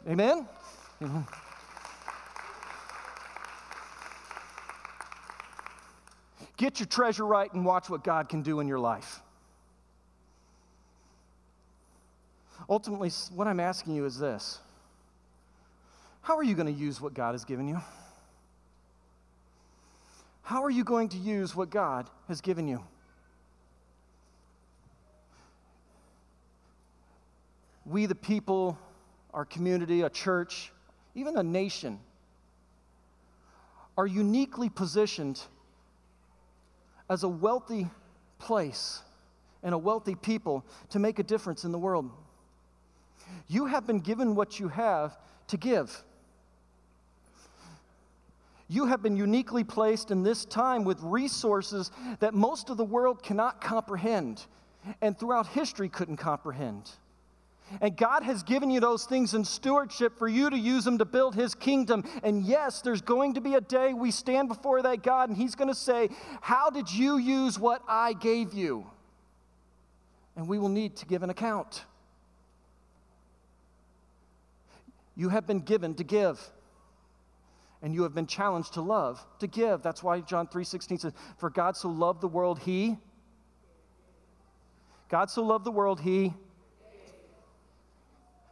Amen? 0.08 0.48
Mm-hmm. 1.02 1.49
Get 6.60 6.78
your 6.82 6.88
treasure 6.88 7.26
right 7.26 7.52
and 7.54 7.64
watch 7.64 7.90
what 7.90 8.04
God 8.04 8.28
can 8.28 8.42
do 8.42 8.60
in 8.60 8.68
your 8.68 8.80
life. 8.80 9.22
Ultimately, 12.70 13.10
what 13.34 13.48
I'm 13.48 13.62
asking 13.62 13.96
you 13.96 14.04
is 14.04 14.20
this 14.20 14.60
How 16.22 16.36
are 16.36 16.44
you 16.44 16.56
going 16.56 16.68
to 16.68 16.78
use 16.78 17.00
what 17.00 17.14
God 17.14 17.32
has 17.32 17.46
given 17.46 17.70
you? 17.70 17.80
How 20.42 20.62
are 20.62 20.70
you 20.70 20.84
going 20.84 21.08
to 21.10 21.18
use 21.18 21.56
what 21.56 21.70
God 21.70 22.10
has 22.28 22.42
given 22.42 22.68
you? 22.68 22.84
We, 27.86 28.06
the 28.06 28.16
people, 28.16 28.78
our 29.34 29.46
community, 29.46 30.02
a 30.02 30.10
church, 30.10 30.74
even 31.16 31.38
a 31.38 31.44
nation, 31.44 32.02
are 33.98 34.06
uniquely 34.06 34.68
positioned 34.68 35.42
as 37.10 37.24
a 37.24 37.30
wealthy 37.30 37.88
place 38.38 39.02
and 39.64 39.74
a 39.74 39.78
wealthy 39.78 40.16
people 40.16 40.64
to 40.90 41.00
make 41.00 41.20
a 41.20 41.24
difference 41.24 41.66
in 41.66 41.72
the 41.72 41.78
world. 41.78 42.10
You 43.48 43.66
have 43.66 43.86
been 43.86 44.00
given 44.00 44.36
what 44.36 44.60
you 44.60 44.68
have 44.70 45.18
to 45.48 45.58
give. 45.58 46.04
You 48.68 48.86
have 48.86 49.02
been 49.02 49.18
uniquely 49.18 49.64
placed 49.64 50.12
in 50.12 50.24
this 50.24 50.46
time 50.46 50.84
with 50.84 51.00
resources 51.02 51.92
that 52.20 52.34
most 52.34 52.70
of 52.70 52.78
the 52.78 52.86
world 52.86 53.24
cannot 53.24 53.60
comprehend 53.60 54.46
and 55.02 55.18
throughout 55.18 55.48
history 55.48 55.90
couldn't 55.90 56.18
comprehend. 56.18 56.92
And 57.82 57.96
God 57.96 58.24
has 58.24 58.44
given 58.44 58.70
you 58.70 58.80
those 58.80 59.06
things 59.06 59.34
in 59.34 59.46
stewardship 59.46 60.18
for 60.18 60.28
you 60.28 60.50
to 60.50 60.58
use 60.58 60.84
them 60.84 60.98
to 60.98 61.06
build 61.06 61.36
His 61.36 61.54
kingdom. 61.56 62.04
And 62.24 62.44
yes, 62.44 62.82
there's 62.82 63.02
going 63.02 63.36
to 63.36 63.42
be 63.42 63.56
a 63.56 63.62
day 63.62 63.94
we 63.94 64.12
stand 64.12 64.48
before 64.48 64.82
that 64.82 65.04
God 65.04 65.30
and 65.30 65.38
He's 65.38 65.56
going 65.56 65.68
to 65.68 65.76
say, 65.76 66.10
How 66.42 66.70
did 66.70 66.92
you 66.92 67.18
use 67.18 67.60
what 67.60 67.82
I 67.88 68.14
gave 68.14 68.54
you? 68.54 68.88
And 70.36 70.48
we 70.48 70.58
will 70.58 70.70
need 70.70 70.96
to 70.98 71.06
give 71.06 71.24
an 71.24 71.30
account. 71.30 71.84
You 75.16 75.30
have 75.30 75.46
been 75.46 75.60
given 75.60 75.96
to 75.96 76.04
give. 76.04 76.40
And 77.82 77.94
you 77.94 78.04
have 78.04 78.14
been 78.14 78.28
challenged 78.28 78.74
to 78.74 78.82
love, 78.82 79.26
to 79.40 79.48
give. 79.48 79.82
That's 79.82 80.04
why 80.04 80.20
John 80.22 80.48
3:16 80.48 81.00
says, 81.00 81.14
For 81.38 81.50
God 81.50 81.78
so 81.78 81.90
loved 81.90 82.20
the 82.22 82.28
world, 82.28 82.60
He. 82.60 82.98
God 85.08 85.30
so 85.30 85.44
loved 85.44 85.66
the 85.66 85.72
world, 85.72 86.02
He 86.02 86.34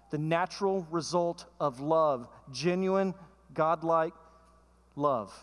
the 0.09 0.17
natural 0.17 0.87
result 0.91 1.45
of 1.59 1.79
love, 1.79 2.27
genuine, 2.51 3.13
godlike 3.53 4.13
love, 4.95 5.33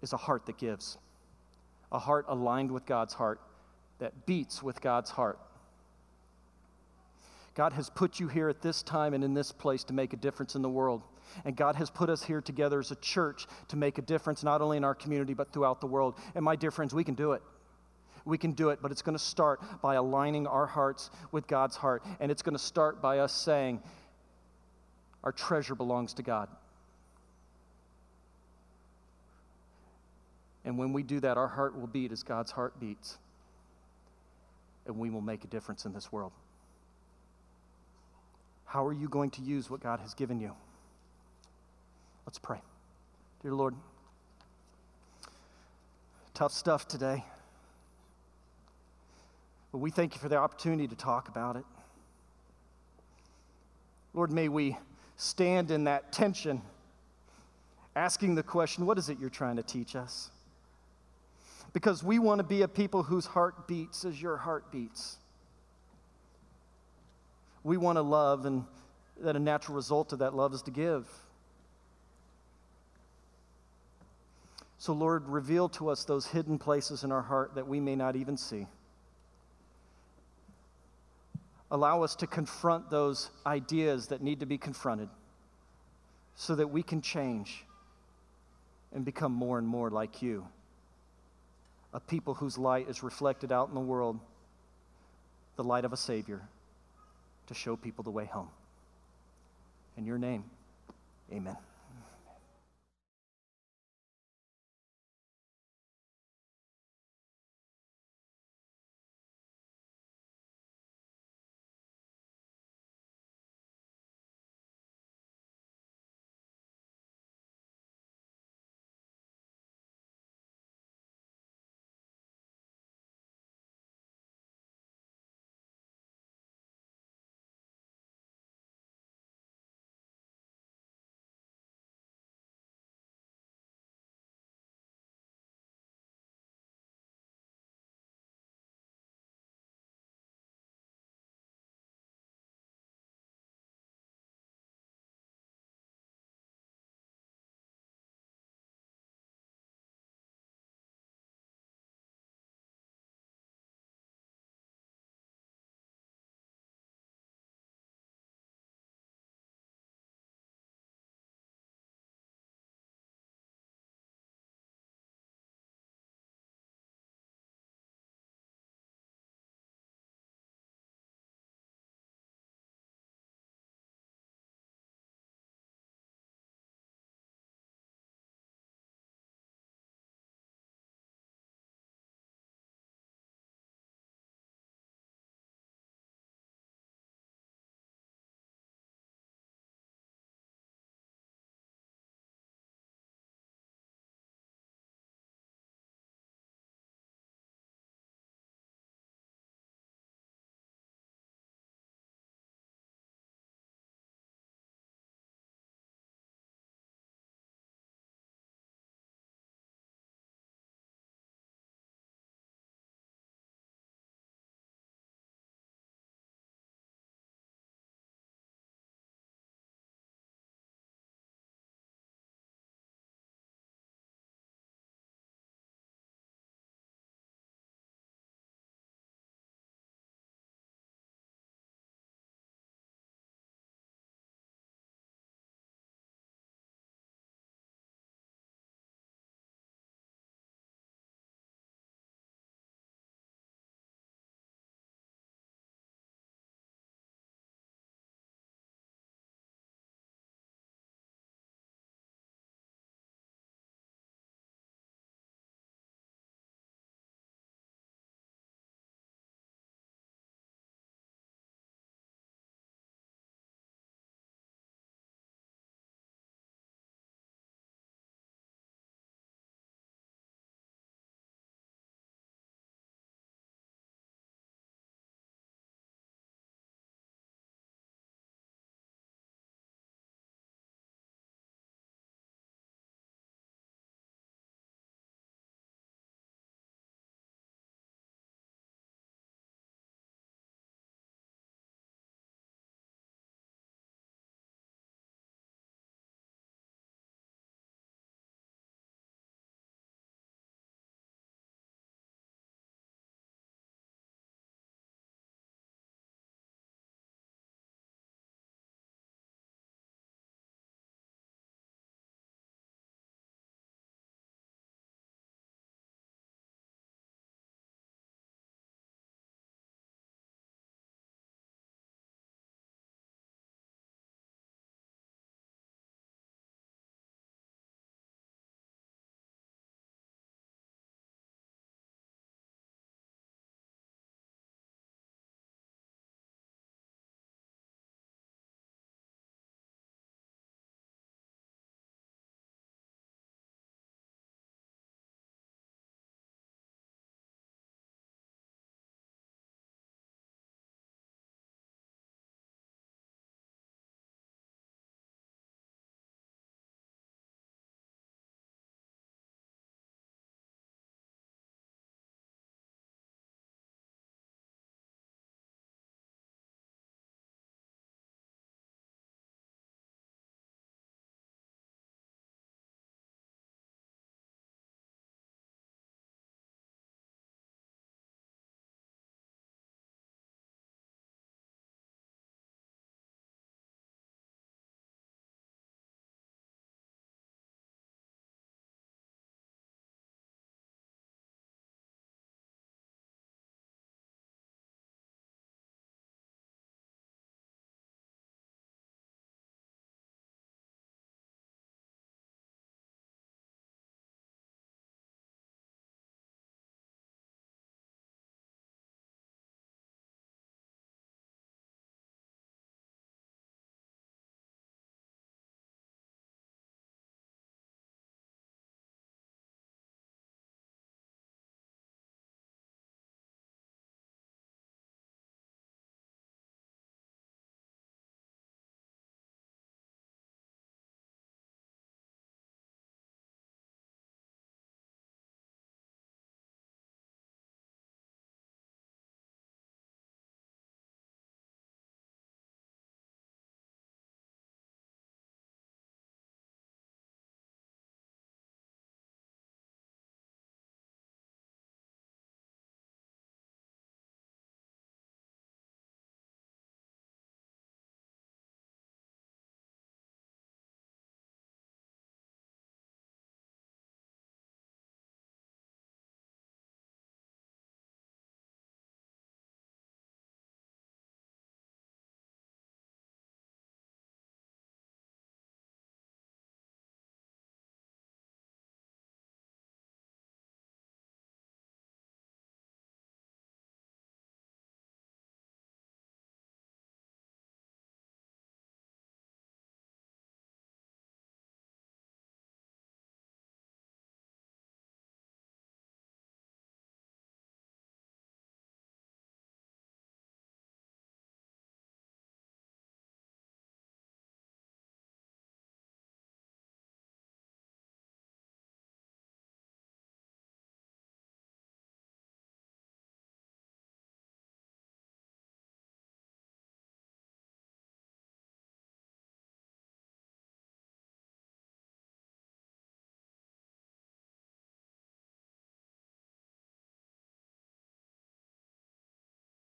is 0.00 0.12
a 0.12 0.16
heart 0.16 0.46
that 0.46 0.58
gives, 0.58 0.98
a 1.90 1.98
heart 1.98 2.26
aligned 2.28 2.70
with 2.70 2.86
God's 2.86 3.14
heart, 3.14 3.40
that 3.98 4.26
beats 4.26 4.62
with 4.62 4.80
God's 4.80 5.10
heart. 5.10 5.38
God 7.54 7.72
has 7.74 7.90
put 7.90 8.18
you 8.18 8.28
here 8.28 8.48
at 8.48 8.62
this 8.62 8.82
time 8.82 9.12
and 9.12 9.22
in 9.22 9.34
this 9.34 9.52
place 9.52 9.84
to 9.84 9.92
make 9.92 10.12
a 10.12 10.16
difference 10.16 10.54
in 10.54 10.62
the 10.62 10.70
world. 10.70 11.02
And 11.44 11.54
God 11.54 11.76
has 11.76 11.90
put 11.90 12.08
us 12.08 12.22
here 12.22 12.40
together 12.40 12.80
as 12.80 12.90
a 12.90 12.96
church 12.96 13.46
to 13.68 13.76
make 13.76 13.98
a 13.98 14.02
difference 14.02 14.42
not 14.42 14.62
only 14.62 14.78
in 14.78 14.84
our 14.84 14.94
community 14.94 15.34
but 15.34 15.52
throughout 15.52 15.80
the 15.80 15.86
world. 15.86 16.18
And 16.34 16.44
my 16.44 16.56
dear 16.56 16.70
friends, 16.70 16.94
we 16.94 17.04
can 17.04 17.14
do 17.14 17.32
it 17.32 17.42
we 18.24 18.38
can 18.38 18.52
do 18.52 18.70
it, 18.70 18.80
but 18.80 18.90
it's 18.92 19.02
going 19.02 19.16
to 19.16 19.22
start 19.22 19.60
by 19.80 19.94
aligning 19.94 20.46
our 20.46 20.66
hearts 20.66 21.10
with 21.32 21.46
God's 21.46 21.76
heart. 21.76 22.04
And 22.20 22.30
it's 22.30 22.42
going 22.42 22.56
to 22.56 22.62
start 22.62 23.02
by 23.02 23.18
us 23.18 23.32
saying, 23.32 23.82
Our 25.24 25.32
treasure 25.32 25.74
belongs 25.74 26.14
to 26.14 26.22
God. 26.22 26.48
And 30.64 30.78
when 30.78 30.92
we 30.92 31.02
do 31.02 31.18
that, 31.20 31.36
our 31.36 31.48
heart 31.48 31.78
will 31.78 31.88
beat 31.88 32.12
as 32.12 32.22
God's 32.22 32.52
heart 32.52 32.78
beats. 32.78 33.18
And 34.86 34.96
we 34.96 35.10
will 35.10 35.20
make 35.20 35.44
a 35.44 35.48
difference 35.48 35.84
in 35.84 35.92
this 35.92 36.12
world. 36.12 36.32
How 38.64 38.86
are 38.86 38.92
you 38.92 39.08
going 39.08 39.30
to 39.32 39.42
use 39.42 39.68
what 39.68 39.80
God 39.80 40.00
has 40.00 40.14
given 40.14 40.40
you? 40.40 40.52
Let's 42.26 42.38
pray. 42.38 42.60
Dear 43.42 43.54
Lord, 43.54 43.74
tough 46.32 46.52
stuff 46.52 46.86
today. 46.86 47.24
But 49.72 49.78
we 49.78 49.90
thank 49.90 50.14
you 50.14 50.20
for 50.20 50.28
the 50.28 50.36
opportunity 50.36 50.86
to 50.86 50.94
talk 50.94 51.28
about 51.28 51.56
it. 51.56 51.64
Lord, 54.12 54.30
may 54.30 54.48
we 54.50 54.76
stand 55.16 55.70
in 55.70 55.84
that 55.84 56.12
tension, 56.12 56.60
asking 57.96 58.34
the 58.34 58.42
question 58.42 58.84
what 58.84 58.98
is 58.98 59.08
it 59.08 59.18
you're 59.18 59.30
trying 59.30 59.56
to 59.56 59.62
teach 59.62 59.96
us? 59.96 60.30
Because 61.72 62.04
we 62.04 62.18
want 62.18 62.38
to 62.38 62.44
be 62.44 62.60
a 62.60 62.68
people 62.68 63.02
whose 63.02 63.24
heart 63.24 63.66
beats 63.66 64.04
as 64.04 64.20
your 64.20 64.36
heart 64.36 64.70
beats. 64.70 65.16
We 67.64 67.78
want 67.78 67.96
to 67.96 68.02
love, 68.02 68.44
and 68.44 68.64
that 69.22 69.36
a 69.36 69.38
natural 69.38 69.76
result 69.76 70.12
of 70.12 70.18
that 70.18 70.34
love 70.34 70.52
is 70.52 70.60
to 70.62 70.70
give. 70.70 71.08
So, 74.76 74.92
Lord, 74.92 75.26
reveal 75.28 75.68
to 75.70 75.88
us 75.88 76.04
those 76.04 76.26
hidden 76.26 76.58
places 76.58 77.04
in 77.04 77.12
our 77.12 77.22
heart 77.22 77.54
that 77.54 77.66
we 77.66 77.80
may 77.80 77.96
not 77.96 78.16
even 78.16 78.36
see 78.36 78.66
allow 81.72 82.02
us 82.02 82.14
to 82.16 82.26
confront 82.26 82.90
those 82.90 83.30
ideas 83.46 84.08
that 84.08 84.22
need 84.22 84.40
to 84.40 84.46
be 84.46 84.58
confronted 84.58 85.08
so 86.36 86.54
that 86.54 86.68
we 86.68 86.82
can 86.82 87.00
change 87.00 87.64
and 88.94 89.06
become 89.06 89.32
more 89.32 89.58
and 89.58 89.66
more 89.66 89.90
like 89.90 90.20
you. 90.20 90.46
A 91.94 92.00
people 92.00 92.34
whose 92.34 92.58
light 92.58 92.88
is 92.90 93.02
reflected 93.02 93.50
out 93.50 93.68
in 93.68 93.74
the 93.74 93.80
world, 93.80 94.20
the 95.56 95.64
light 95.64 95.86
of 95.86 95.94
a 95.94 95.96
Savior, 95.96 96.42
to 97.46 97.54
show 97.54 97.74
people 97.74 98.04
the 98.04 98.10
way 98.10 98.26
home. 98.26 98.50
In 99.96 100.04
your 100.04 100.18
name, 100.18 100.44
amen. 101.32 101.56